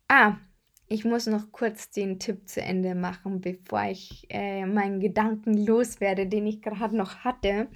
Ah, 0.07 0.37
ich 0.87 1.05
muss 1.05 1.27
noch 1.27 1.51
kurz 1.51 1.89
den 1.89 2.19
Tipp 2.19 2.47
zu 2.47 2.61
Ende 2.61 2.95
machen, 2.95 3.41
bevor 3.41 3.83
ich 3.83 4.25
äh, 4.29 4.65
meinen 4.65 4.99
Gedanken 4.99 5.65
loswerde, 5.65 6.27
den 6.27 6.47
ich 6.47 6.61
gerade 6.61 6.95
noch 6.95 7.19
hatte. 7.19 7.67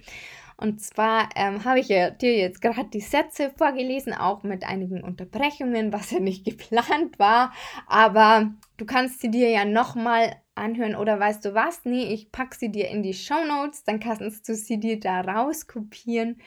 Und 0.56 0.80
zwar 0.80 1.28
ähm, 1.34 1.64
habe 1.64 1.80
ich 1.80 1.88
ja 1.88 2.10
dir 2.10 2.36
jetzt 2.36 2.62
gerade 2.62 2.88
die 2.88 3.00
Sätze 3.00 3.50
vorgelesen, 3.56 4.14
auch 4.14 4.44
mit 4.44 4.64
einigen 4.64 5.02
Unterbrechungen, 5.02 5.92
was 5.92 6.10
ja 6.10 6.20
nicht 6.20 6.44
geplant 6.46 7.18
war. 7.18 7.52
Aber 7.86 8.52
du 8.76 8.86
kannst 8.86 9.20
sie 9.20 9.30
dir 9.30 9.50
ja 9.50 9.64
nochmal 9.64 10.36
anhören 10.54 10.94
oder 10.94 11.18
weißt 11.18 11.44
du 11.44 11.54
was? 11.54 11.84
Nee, 11.84 12.12
ich 12.12 12.30
packe 12.30 12.56
sie 12.56 12.70
dir 12.70 12.88
in 12.88 13.02
die 13.02 13.14
Show 13.14 13.44
Notes, 13.46 13.84
dann 13.84 14.00
kannst 14.00 14.48
du 14.48 14.54
sie 14.54 14.78
dir 14.78 15.00
da 15.00 15.22
rauskopieren 15.22 16.40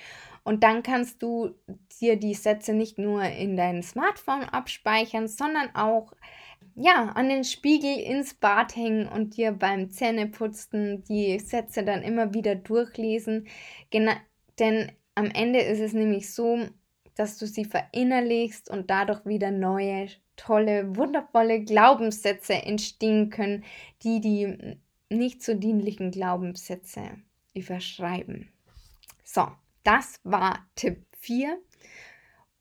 und 0.44 0.64
dann 0.64 0.84
kannst 0.84 1.24
du 1.24 1.56
dir 2.00 2.18
die 2.18 2.36
Sätze 2.36 2.74
nicht 2.74 3.00
nur 3.00 3.24
in 3.24 3.58
dein 3.58 3.82
Smartphone 3.82 4.44
abspeichern, 4.44 5.28
sondern 5.28 5.76
auch 5.76 6.14
ja, 6.76 7.12
an 7.16 7.30
den 7.30 7.46
Spiegel 7.46 7.98
ins 8.00 8.34
Bad 8.34 8.76
hängen 8.76 9.08
und 9.08 9.38
dir 9.38 9.54
beim 9.54 9.92
Zähneputzen 9.92 11.04
die 11.06 11.40
Sätze 11.40 11.84
dann 11.84 12.04
immer 12.04 12.34
wieder 12.34 12.56
durchlesen. 12.56 13.48
Gena 13.90 14.18
denn 14.60 14.92
am 15.16 15.32
Ende 15.32 15.60
ist 15.60 15.80
es 15.80 15.94
nämlich 15.94 16.34
so, 16.34 16.66
dass 17.16 17.38
du 17.38 17.48
sie 17.48 17.66
verinnerlichst 17.66 18.70
und 18.70 18.90
dadurch 18.90 19.26
wieder 19.26 19.52
neue, 19.52 20.10
tolle, 20.36 20.96
wundervolle 20.96 21.64
Glaubenssätze 21.64 22.54
entstehen 22.54 23.30
können, 23.30 23.64
die 24.04 24.20
die 24.20 24.78
nicht 25.10 25.44
so 25.44 25.54
dienlichen 25.54 26.12
Glaubenssätze 26.12 27.02
überschreiben. 27.54 28.50
So, 29.24 29.48
das 29.84 30.20
war 30.24 30.68
Tipp 30.76 31.06
4. 31.20 31.58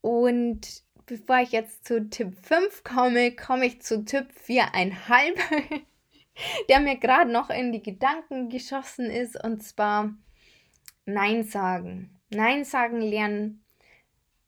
Und 0.01 0.84
bevor 1.07 1.39
ich 1.39 1.53
jetzt 1.53 1.87
zu 1.87 2.09
Tipp 2.09 2.35
5 2.43 2.85
komme, 2.85 3.35
komme 3.35 3.67
ich 3.67 3.83
zu 3.83 4.05
Tipp 4.05 4.29
4,5, 4.47 5.83
der 6.69 6.81
mir 6.81 6.97
gerade 6.97 7.31
noch 7.31 7.51
in 7.51 7.73
die 7.73 7.83
Gedanken 7.83 8.49
geschossen 8.49 9.11
ist. 9.11 9.43
Und 9.43 9.63
zwar 9.63 10.15
Nein 11.07 11.45
sagen. 11.45 12.19
Nein 12.31 12.65
sagen 12.65 13.01
lernen 13.01 13.65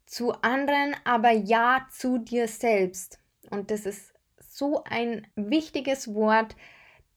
zu 0.07 0.33
anderen, 0.33 0.97
aber 1.05 1.33
ja 1.33 1.87
zu 1.93 2.19
dir 2.19 2.49
selbst. 2.49 3.19
Und 3.51 3.71
das 3.71 3.87
ist 3.87 4.15
so 4.39 4.85
ein 4.85 5.27
wichtiges 5.35 6.15
Wort, 6.15 6.57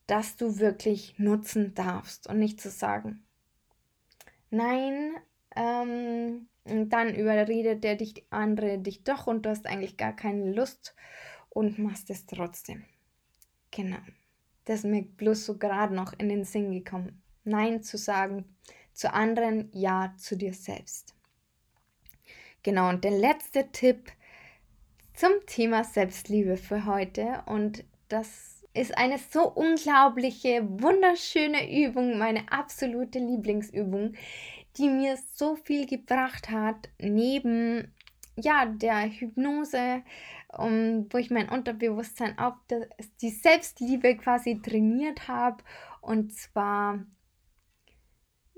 das 0.08 0.36
du 0.36 0.60
wirklich 0.60 1.17
nutzen 1.17 1.75
darfst 1.75 2.28
und 2.28 2.39
nicht 2.39 2.60
zu 2.60 2.69
sagen. 2.69 3.23
Nein, 4.49 5.15
ähm, 5.60 6.48
und 6.63 6.89
dann 6.89 7.13
überredet 7.13 7.84
der 7.84 7.95
dich 7.95 8.26
andere 8.30 8.80
dich 8.80 9.04
doch 9.04 9.28
und 9.28 9.45
du 9.45 9.50
hast 9.50 9.67
eigentlich 9.67 9.98
gar 9.98 10.15
keine 10.15 10.54
Lust 10.54 10.95
und 11.50 11.78
machst 11.80 12.10
es 12.10 12.26
trotzdem. 12.26 12.86
Genau. 13.72 14.00
Das 14.65 14.80
ist 14.80 14.86
mir 14.86 15.04
bloß 15.04 15.45
so 15.45 15.58
gerade 15.58 15.93
noch 15.93 16.13
in 16.17 16.30
den 16.30 16.45
Sinn 16.45 16.72
gekommen. 16.72 17.22
Nein 17.43 17.82
zu 17.82 17.98
sagen 17.98 18.45
zu 18.93 19.13
anderen, 19.13 19.69
ja 19.74 20.13
zu 20.17 20.36
dir 20.36 20.54
selbst. 20.54 21.15
Genau, 22.63 22.89
und 22.89 23.06
der 23.06 23.12
letzte 23.12 23.72
Tipp 23.72 24.12
zum 25.13 25.32
Thema 25.45 25.86
Selbstliebe 25.86 26.58
für 26.58 26.86
heute. 26.86 27.41
Und 27.45 27.86
das 28.10 28.65
ist 28.74 28.98
eine 28.98 29.17
so 29.17 29.50
unglaubliche, 29.50 30.67
wunderschöne 30.69 31.86
Übung, 31.86 32.17
meine 32.17 32.52
absolute 32.52 33.19
Lieblingsübung, 33.19 34.15
die 34.78 34.90
mir 34.90 35.18
so 35.34 35.56
viel 35.56 35.86
gebracht 35.86 36.50
hat, 36.50 36.90
neben 37.00 37.94
ja, 38.44 38.66
der 38.66 39.10
Hypnose, 39.10 40.04
um, 40.58 41.08
wo 41.10 41.18
ich 41.18 41.30
mein 41.30 41.50
Unterbewusstsein 41.50 42.38
auf 42.38 42.54
die 43.22 43.30
Selbstliebe 43.30 44.16
quasi 44.18 44.62
trainiert 44.62 45.28
habe. 45.28 45.64
Und 46.02 46.34
zwar 46.34 47.06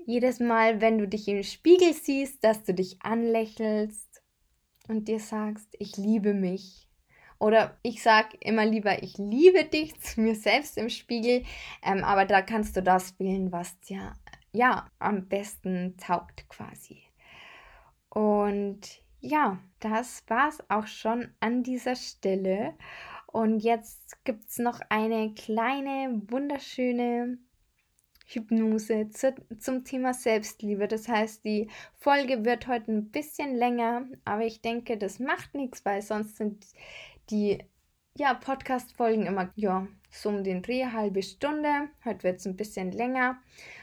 jedes 0.06 0.40
Mal, 0.40 0.80
wenn 0.80 0.98
du 0.98 1.06
dich 1.06 1.28
im 1.28 1.42
Spiegel 1.42 1.92
siehst, 1.92 2.42
dass 2.44 2.64
du 2.64 2.74
dich 2.74 3.02
anlächelst 3.02 4.22
und 4.88 5.08
dir 5.08 5.20
sagst, 5.20 5.68
ich 5.78 5.96
liebe 5.96 6.34
mich. 6.34 6.88
Oder 7.38 7.76
ich 7.82 8.02
sage 8.02 8.36
immer 8.40 8.64
lieber, 8.64 9.02
ich 9.02 9.18
liebe 9.18 9.64
dich 9.64 10.00
zu 10.00 10.20
mir 10.20 10.36
selbst 10.36 10.78
im 10.78 10.88
Spiegel. 10.88 11.42
Ähm, 11.82 12.04
aber 12.04 12.24
da 12.24 12.40
kannst 12.40 12.76
du 12.76 12.82
das 12.82 13.18
wählen, 13.18 13.50
was 13.50 13.78
dir 13.80 14.12
ja 14.52 14.90
am 14.98 15.28
besten 15.28 15.96
taugt 15.96 16.48
quasi. 16.48 17.02
Und 18.08 19.02
ja, 19.20 19.58
das 19.80 20.22
war's 20.28 20.58
auch 20.68 20.86
schon 20.86 21.34
an 21.40 21.62
dieser 21.62 21.96
Stelle. 21.96 22.74
Und 23.26 23.60
jetzt 23.60 24.22
gibt 24.24 24.48
es 24.48 24.58
noch 24.58 24.80
eine 24.90 25.32
kleine, 25.34 26.20
wunderschöne 26.28 27.38
Hypnose 28.26 29.08
zu, 29.10 29.34
zum 29.58 29.84
Thema 29.84 30.12
Selbstliebe. 30.12 30.88
Das 30.88 31.08
heißt, 31.08 31.44
die 31.44 31.68
Folge 31.96 32.44
wird 32.44 32.66
heute 32.66 32.92
ein 32.92 33.10
bisschen 33.10 33.54
länger, 33.54 34.06
aber 34.24 34.44
ich 34.44 34.60
denke, 34.60 34.98
das 34.98 35.18
macht 35.18 35.54
nichts, 35.54 35.84
weil 35.84 36.02
sonst 36.02 36.36
sind 36.36 36.66
die 37.30 37.58
ja, 38.14 38.34
Podcast-Folgen 38.34 39.26
immer 39.26 39.50
ja, 39.56 39.86
so 40.10 40.28
um 40.28 40.44
den 40.44 40.62
Dreh, 40.62 40.84
halbe 40.86 41.22
Stunde. 41.22 41.88
Heute 42.04 42.24
wird 42.24 42.40
es 42.40 42.46
ein 42.46 42.56
bisschen 42.56 42.92
länger. 42.92 43.40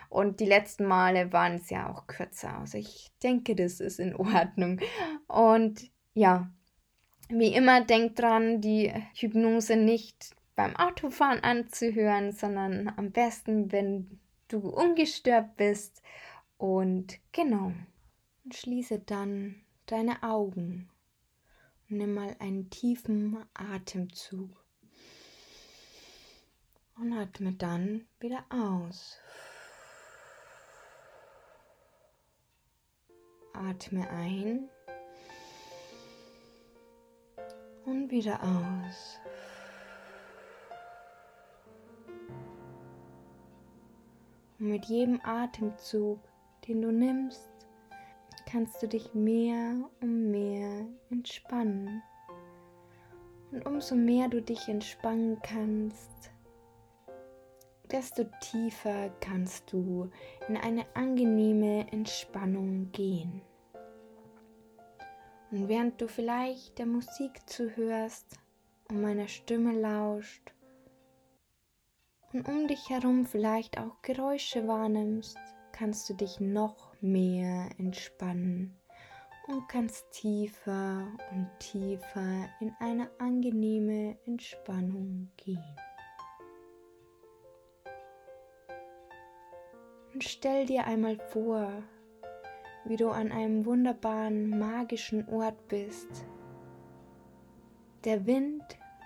Und 0.10 0.39
die 0.39 0.45
letzten 0.45 0.86
Male 0.86 1.32
waren 1.32 1.56
es 1.56 1.69
ja 1.69 1.91
auch 1.91 2.08
kürzer. 2.08 2.58
Also 2.58 2.80
ich 2.80 3.12
denke, 3.22 3.56
das 3.56 3.80
ist 3.80 4.00
in 4.00 4.15
Ordnung. 4.15 4.80
Und 5.28 5.91
ja, 6.13 6.52
wie 7.30 7.54
immer, 7.54 7.82
denkt 7.86 8.19
dran, 8.19 8.60
die 8.60 8.91
Hypnose 9.13 9.76
nicht 9.76 10.36
beim 10.56 10.76
Autofahren 10.76 11.43
anzuhören, 11.43 12.32
sondern 12.32 12.91
am 12.98 13.12
besten, 13.12 13.72
wenn 13.72 14.19
du 14.48 14.67
ungestört 14.67 15.56
bist. 15.56 16.02
Und 16.58 17.19
genau, 17.32 17.72
und 18.43 18.56
schließe 18.56 19.00
dann 19.00 19.62
deine 19.86 20.24
Augen. 20.24 20.89
Und 21.89 21.98
nimm 21.98 22.15
mal 22.15 22.36
einen 22.39 22.69
tiefen 22.72 23.38
Atemzug. 23.54 24.50
Und 26.98 27.13
atme 27.13 27.54
dann 27.54 28.06
wieder 28.19 28.43
aus. 28.50 29.19
Atme 33.53 34.09
ein 34.09 34.69
und 37.85 38.09
wieder 38.12 38.39
aus. 38.41 39.19
Und 44.59 44.67
mit 44.69 44.85
jedem 44.85 45.19
Atemzug, 45.23 46.19
den 46.67 46.81
du 46.81 46.91
nimmst, 46.91 47.49
kannst 48.45 48.81
du 48.81 48.88
dich 48.88 49.13
mehr 49.13 49.75
und 50.01 50.31
mehr 50.31 50.85
entspannen. 51.09 52.01
Und 53.51 53.65
umso 53.65 53.95
mehr 53.95 54.27
du 54.27 54.41
dich 54.41 54.67
entspannen 54.67 55.39
kannst, 55.41 56.31
desto 57.91 58.25
tiefer 58.41 59.10
kannst 59.19 59.71
du 59.71 60.10
in 60.47 60.58
eine 60.58 60.86
angenehme 60.95 61.91
Entspannung 61.91 62.91
gehen. 62.91 63.41
Und 65.52 65.67
während 65.67 65.99
du 65.99 66.08
vielleicht 66.08 66.78
der 66.78 66.86
Musik 66.86 67.47
zuhörst 67.47 68.38
und 68.89 69.02
meiner 69.02 69.28
Stimme 69.28 69.73
lauscht 69.73 70.54
und 72.32 72.47
um 72.47 72.67
dich 72.67 72.89
herum 72.89 73.25
vielleicht 73.25 73.80
auch 73.80 74.02
Geräusche 74.04 74.67
wahrnimmst, 74.67 75.38
kannst 75.71 76.08
du 76.10 76.13
dich 76.13 76.39
noch 76.39 76.93
mehr 77.02 77.69
entspannen 77.80 78.75
und 79.47 79.67
kannst 79.67 80.12
tiefer 80.12 81.08
und 81.32 81.49
tiefer 81.58 82.49
in 82.60 82.71
eine 82.80 83.10
angenehme 83.19 84.15
Entspannung 84.28 85.32
gehen. 85.38 85.75
Und 90.19 90.25
stell 90.25 90.65
dir 90.65 90.86
einmal 90.86 91.17
vor, 91.29 91.71
wie 92.84 92.97
du 92.97 93.08
an 93.08 93.32
einem 93.32 93.65
wunderbaren, 93.65 94.49
magischen 94.60 95.25
Ort 95.29 95.69
bist. 95.69 96.25
Der 98.03 98.25
Wind 98.25 98.62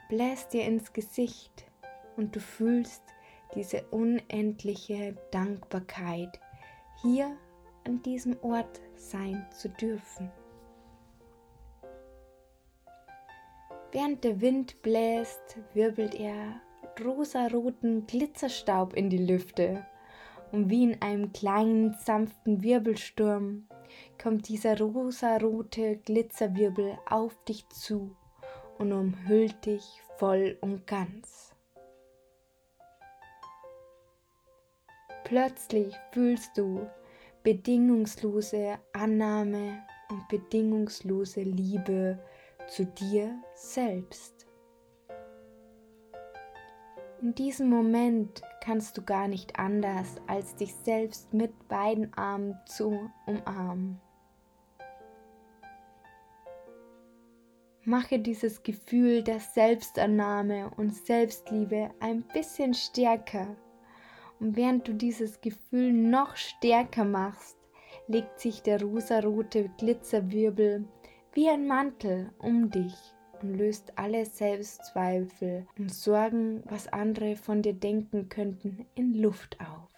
bläst 0.09 0.53
dir 0.53 0.65
ins 0.65 0.91
Gesicht 0.91 1.67
und 2.17 2.35
du 2.35 2.39
fühlst 2.39 3.03
diese 3.53 3.83
unendliche 3.91 5.15
Dankbarkeit, 5.29 6.39
hier 7.03 7.37
an 7.85 8.01
diesem 8.01 8.35
Ort 8.41 8.81
sein 8.95 9.45
zu 9.51 9.69
dürfen. 9.69 10.31
Während 13.91 14.23
der 14.23 14.41
Wind 14.41 14.81
bläst, 14.81 15.59
wirbelt 15.75 16.15
er 16.15 16.59
rosaroten 17.05 18.07
Glitzerstaub 18.07 18.95
in 18.95 19.11
die 19.11 19.23
Lüfte 19.23 19.85
und 20.53 20.69
wie 20.69 20.83
in 20.83 21.01
einem 21.01 21.33
kleinen, 21.33 21.95
sanften 21.95 22.61
Wirbelsturm 22.61 23.67
kommt 24.21 24.47
dieser 24.47 24.79
rosarote 24.79 25.97
Glitzerwirbel 25.97 26.99
auf 27.09 27.35
dich 27.45 27.67
zu 27.69 28.15
und 28.77 28.93
umhüllt 28.93 29.65
dich 29.65 29.83
voll 30.17 30.55
und 30.61 30.85
ganz. 30.85 31.55
Plötzlich 35.23 35.95
fühlst 36.11 36.55
du 36.55 36.87
bedingungslose 37.41 38.77
Annahme 38.93 39.79
und 40.11 40.27
bedingungslose 40.27 41.41
Liebe 41.41 42.19
zu 42.67 42.85
dir 42.85 43.41
selbst. 43.55 44.45
In 47.23 47.33
diesem 47.33 47.69
Moment 47.69 48.43
kannst 48.63 48.97
du 48.97 49.01
gar 49.01 49.27
nicht 49.27 49.59
anders, 49.59 50.15
als 50.25 50.55
dich 50.55 50.73
selbst 50.73 51.33
mit 51.33 51.67
beiden 51.67 52.13
Armen 52.13 52.57
zu 52.65 53.11
umarmen. 53.25 53.99
Mache 57.83 58.19
dieses 58.19 58.63
Gefühl 58.63 59.21
der 59.21 59.41
Selbstannahme 59.41 60.71
und 60.77 60.95
Selbstliebe 60.95 61.89
ein 61.99 62.23
bisschen 62.33 62.73
stärker. 62.73 63.57
Und 64.39 64.55
während 64.55 64.87
du 64.87 64.93
dieses 64.93 65.41
Gefühl 65.41 65.91
noch 65.91 66.37
stärker 66.37 67.03
machst, 67.03 67.57
legt 68.07 68.39
sich 68.39 68.61
der 68.61 68.81
rosarote 68.81 69.69
Glitzerwirbel 69.77 70.87
wie 71.33 71.49
ein 71.49 71.67
Mantel 71.67 72.31
um 72.39 72.69
dich 72.69 72.95
und 73.43 73.55
löst 73.55 73.97
alle 73.97 74.25
Selbstzweifel 74.25 75.67
und 75.77 75.93
Sorgen, 75.93 76.63
was 76.65 76.87
andere 76.87 77.35
von 77.35 77.61
dir 77.61 77.73
denken 77.73 78.29
könnten, 78.29 78.87
in 78.95 79.13
Luft 79.13 79.57
auf. 79.59 79.89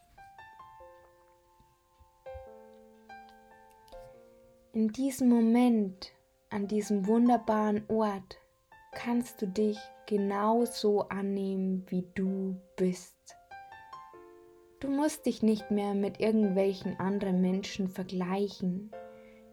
In 4.73 4.89
diesem 4.89 5.29
Moment, 5.29 6.11
an 6.49 6.67
diesem 6.67 7.07
wunderbaren 7.07 7.83
Ort, 7.87 8.37
kannst 8.93 9.41
du 9.41 9.47
dich 9.47 9.77
genauso 10.05 11.07
annehmen, 11.09 11.85
wie 11.87 12.05
du 12.15 12.59
bist. 12.75 13.15
Du 14.79 14.89
musst 14.89 15.25
dich 15.25 15.41
nicht 15.41 15.71
mehr 15.71 15.93
mit 15.93 16.19
irgendwelchen 16.19 16.99
anderen 16.99 17.41
Menschen 17.41 17.87
vergleichen, 17.87 18.91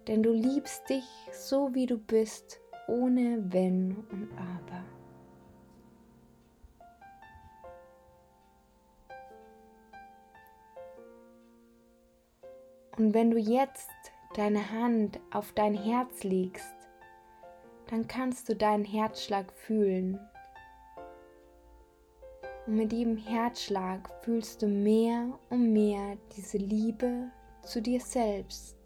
denn 0.08 0.22
du 0.22 0.32
liebst 0.32 0.88
dich 0.88 1.04
so, 1.32 1.72
wie 1.74 1.86
du 1.86 1.98
bist, 1.98 2.61
ohne 2.88 3.42
Wenn 3.52 3.96
und 4.10 4.28
Aber. 4.36 4.84
Und 12.98 13.14
wenn 13.14 13.30
du 13.30 13.38
jetzt 13.38 13.90
deine 14.34 14.70
Hand 14.70 15.18
auf 15.32 15.52
dein 15.52 15.74
Herz 15.74 16.24
legst, 16.24 16.74
dann 17.88 18.06
kannst 18.06 18.48
du 18.48 18.54
deinen 18.54 18.84
Herzschlag 18.84 19.52
fühlen 19.52 20.18
und 22.66 22.76
mit 22.76 22.92
jedem 22.92 23.16
Herzschlag 23.16 24.08
fühlst 24.22 24.62
du 24.62 24.68
mehr 24.68 25.36
und 25.50 25.72
mehr 25.72 26.16
diese 26.36 26.58
Liebe 26.58 27.30
zu 27.62 27.82
dir 27.82 28.00
selbst. 28.00 28.81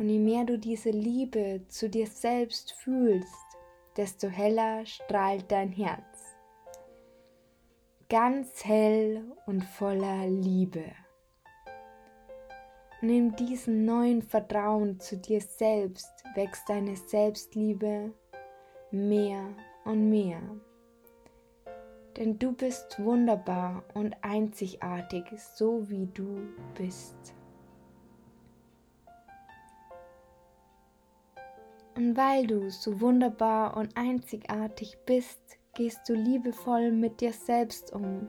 Und 0.00 0.08
je 0.08 0.18
mehr 0.18 0.44
du 0.44 0.58
diese 0.58 0.88
Liebe 0.88 1.60
zu 1.68 1.90
dir 1.90 2.06
selbst 2.06 2.72
fühlst, 2.72 3.44
desto 3.98 4.28
heller 4.28 4.86
strahlt 4.86 5.52
dein 5.52 5.70
Herz. 5.70 6.36
Ganz 8.08 8.64
hell 8.64 9.22
und 9.44 9.62
voller 9.62 10.26
Liebe. 10.26 10.84
Und 13.02 13.10
in 13.10 13.36
diesem 13.36 13.84
neuen 13.84 14.22
Vertrauen 14.22 14.98
zu 15.00 15.18
dir 15.18 15.42
selbst 15.42 16.24
wächst 16.34 16.66
deine 16.70 16.96
Selbstliebe 16.96 18.14
mehr 18.90 19.54
und 19.84 20.08
mehr. 20.08 20.40
Denn 22.16 22.38
du 22.38 22.52
bist 22.52 22.98
wunderbar 23.04 23.84
und 23.92 24.16
einzigartig, 24.22 25.26
so 25.56 25.90
wie 25.90 26.06
du 26.06 26.40
bist. 26.74 27.34
Und 31.96 32.16
weil 32.16 32.46
du 32.46 32.70
so 32.70 33.00
wunderbar 33.00 33.76
und 33.76 33.96
einzigartig 33.96 34.96
bist, 35.06 35.58
gehst 35.74 36.08
du 36.08 36.14
liebevoll 36.14 36.92
mit 36.92 37.20
dir 37.20 37.32
selbst 37.32 37.92
um 37.92 38.28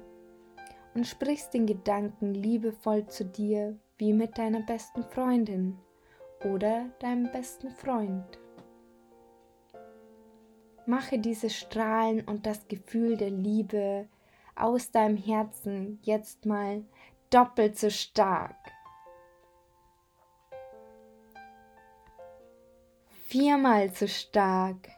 und 0.94 1.08
sprichst 1.08 1.54
den 1.54 1.66
Gedanken 1.66 2.34
liebevoll 2.34 3.08
zu 3.08 3.26
dir 3.26 3.78
wie 3.98 4.14
mit 4.14 4.38
deiner 4.38 4.62
besten 4.62 5.04
Freundin 5.04 5.78
oder 6.44 6.90
deinem 7.00 7.32
besten 7.32 7.70
Freund. 7.70 8.40
Mache 10.86 11.20
dieses 11.20 11.56
Strahlen 11.56 12.22
und 12.22 12.46
das 12.46 12.68
Gefühl 12.68 13.16
der 13.16 13.30
Liebe 13.30 14.08
aus 14.56 14.92
deinem 14.92 15.18
Herzen 15.18 16.00
jetzt 16.02 16.46
mal 16.46 16.84
doppelt 17.30 17.78
so 17.78 17.90
stark. 17.90 18.58
Viermal 23.32 23.90
so 23.94 24.08
stark. 24.08 24.90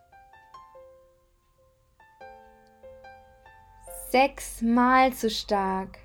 Sechsmal 4.10 5.14
so 5.14 5.30
stark. 5.30 6.00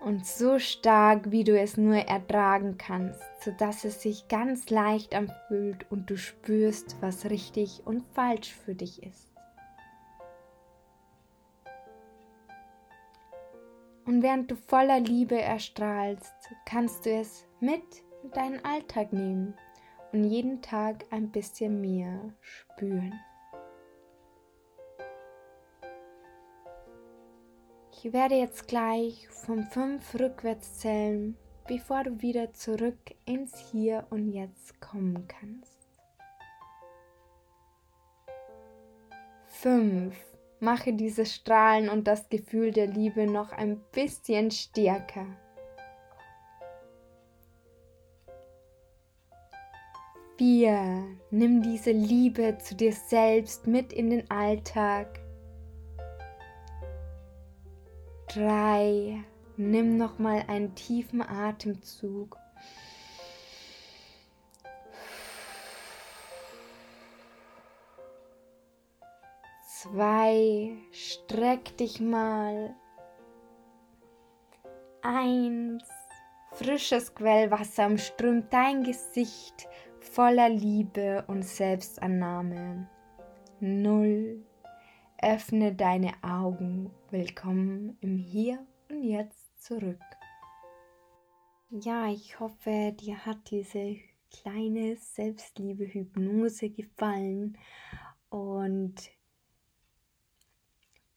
und 0.00 0.24
so 0.24 0.58
stark, 0.58 1.30
wie 1.30 1.44
du 1.44 1.60
es 1.60 1.76
nur 1.76 1.96
ertragen 1.96 2.78
kannst, 2.78 3.20
sodass 3.44 3.84
es 3.84 4.00
sich 4.00 4.26
ganz 4.28 4.70
leicht 4.70 5.14
anfühlt 5.14 5.84
und 5.90 6.08
du 6.08 6.16
spürst, 6.16 6.96
was 7.02 7.26
richtig 7.26 7.82
und 7.84 8.06
falsch 8.14 8.54
für 8.54 8.74
dich 8.74 9.02
ist. 9.02 9.30
Und 14.06 14.22
während 14.22 14.50
du 14.50 14.56
voller 14.56 14.98
Liebe 14.98 15.38
erstrahlst, 15.38 16.32
kannst 16.64 17.04
du 17.04 17.10
es 17.10 17.47
mit 17.60 18.04
in 18.22 18.30
deinen 18.30 18.64
Alltag 18.64 19.12
nehmen 19.12 19.54
und 20.12 20.24
jeden 20.24 20.62
Tag 20.62 21.04
ein 21.10 21.30
bisschen 21.30 21.80
mehr 21.80 22.32
spüren. 22.40 23.12
Ich 27.92 28.12
werde 28.12 28.36
jetzt 28.36 28.68
gleich 28.68 29.28
von 29.28 29.64
5 29.64 30.20
rückwärts 30.20 30.78
zählen, 30.78 31.36
bevor 31.66 32.04
du 32.04 32.22
wieder 32.22 32.52
zurück 32.52 32.98
ins 33.24 33.58
Hier 33.70 34.06
und 34.10 34.30
Jetzt 34.32 34.80
kommen 34.80 35.26
kannst. 35.26 35.76
5. 39.46 40.14
Mache 40.60 40.92
dieses 40.92 41.34
Strahlen 41.34 41.88
und 41.88 42.06
das 42.06 42.28
Gefühl 42.28 42.70
der 42.70 42.86
Liebe 42.86 43.26
noch 43.26 43.50
ein 43.50 43.80
bisschen 43.92 44.52
stärker. 44.52 45.26
Vier. 50.38 51.04
Nimm 51.32 51.62
diese 51.62 51.90
Liebe 51.90 52.58
zu 52.58 52.76
dir 52.76 52.92
selbst 52.92 53.66
mit 53.66 53.92
in 53.92 54.08
den 54.08 54.30
Alltag 54.30 55.18
3. 58.28 59.24
Nimm 59.56 59.96
noch 59.96 60.20
mal 60.20 60.44
einen 60.46 60.76
tiefen 60.76 61.22
Atemzug. 61.22 62.38
Zwei, 69.66 70.70
streck 70.92 71.76
dich 71.78 71.98
mal. 71.98 72.76
Eins, 75.02 75.82
frisches 76.52 77.12
Quellwasser 77.12 77.86
umströmt 77.86 78.52
dein 78.52 78.84
Gesicht 78.84 79.66
voller 80.10 80.48
Liebe 80.48 81.24
und 81.28 81.44
Selbstannahme. 81.44 82.88
Null. 83.60 84.44
Öffne 85.20 85.74
deine 85.74 86.12
Augen. 86.22 86.90
Willkommen 87.10 87.96
im 88.00 88.16
Hier 88.16 88.64
und 88.88 89.02
Jetzt 89.02 89.62
zurück. 89.62 90.00
Ja, 91.70 92.08
ich 92.08 92.40
hoffe, 92.40 92.94
dir 92.98 93.26
hat 93.26 93.50
diese 93.50 93.96
kleine 94.30 94.96
Selbstliebe-Hypnose 94.96 96.70
gefallen. 96.70 97.58
Und 98.30 98.94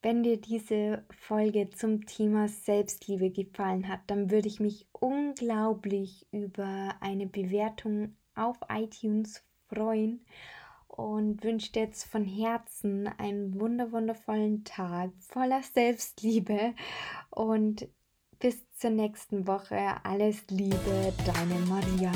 wenn 0.01 0.23
dir 0.23 0.37
diese 0.37 1.05
Folge 1.11 1.69
zum 1.69 2.05
Thema 2.05 2.49
Selbstliebe 2.49 3.29
gefallen 3.29 3.87
hat, 3.87 4.01
dann 4.07 4.31
würde 4.31 4.47
ich 4.47 4.59
mich 4.59 4.87
unglaublich 4.91 6.27
über 6.31 6.95
eine 6.99 7.27
Bewertung 7.27 8.15
auf 8.41 8.57
iTunes 8.69 9.43
freuen 9.67 10.25
und 10.87 11.43
wünsche 11.43 11.71
dir 11.71 11.83
jetzt 11.83 12.03
von 12.03 12.25
Herzen 12.25 13.07
einen 13.17 13.59
wunderwundervollen 13.59 14.63
Tag 14.63 15.11
voller 15.19 15.63
Selbstliebe 15.63 16.73
und 17.29 17.87
bis 18.39 18.59
zur 18.75 18.89
nächsten 18.89 19.47
Woche. 19.47 19.95
Alles 20.03 20.43
Liebe, 20.49 21.13
deine 21.25 21.55
Maria. 21.67 22.11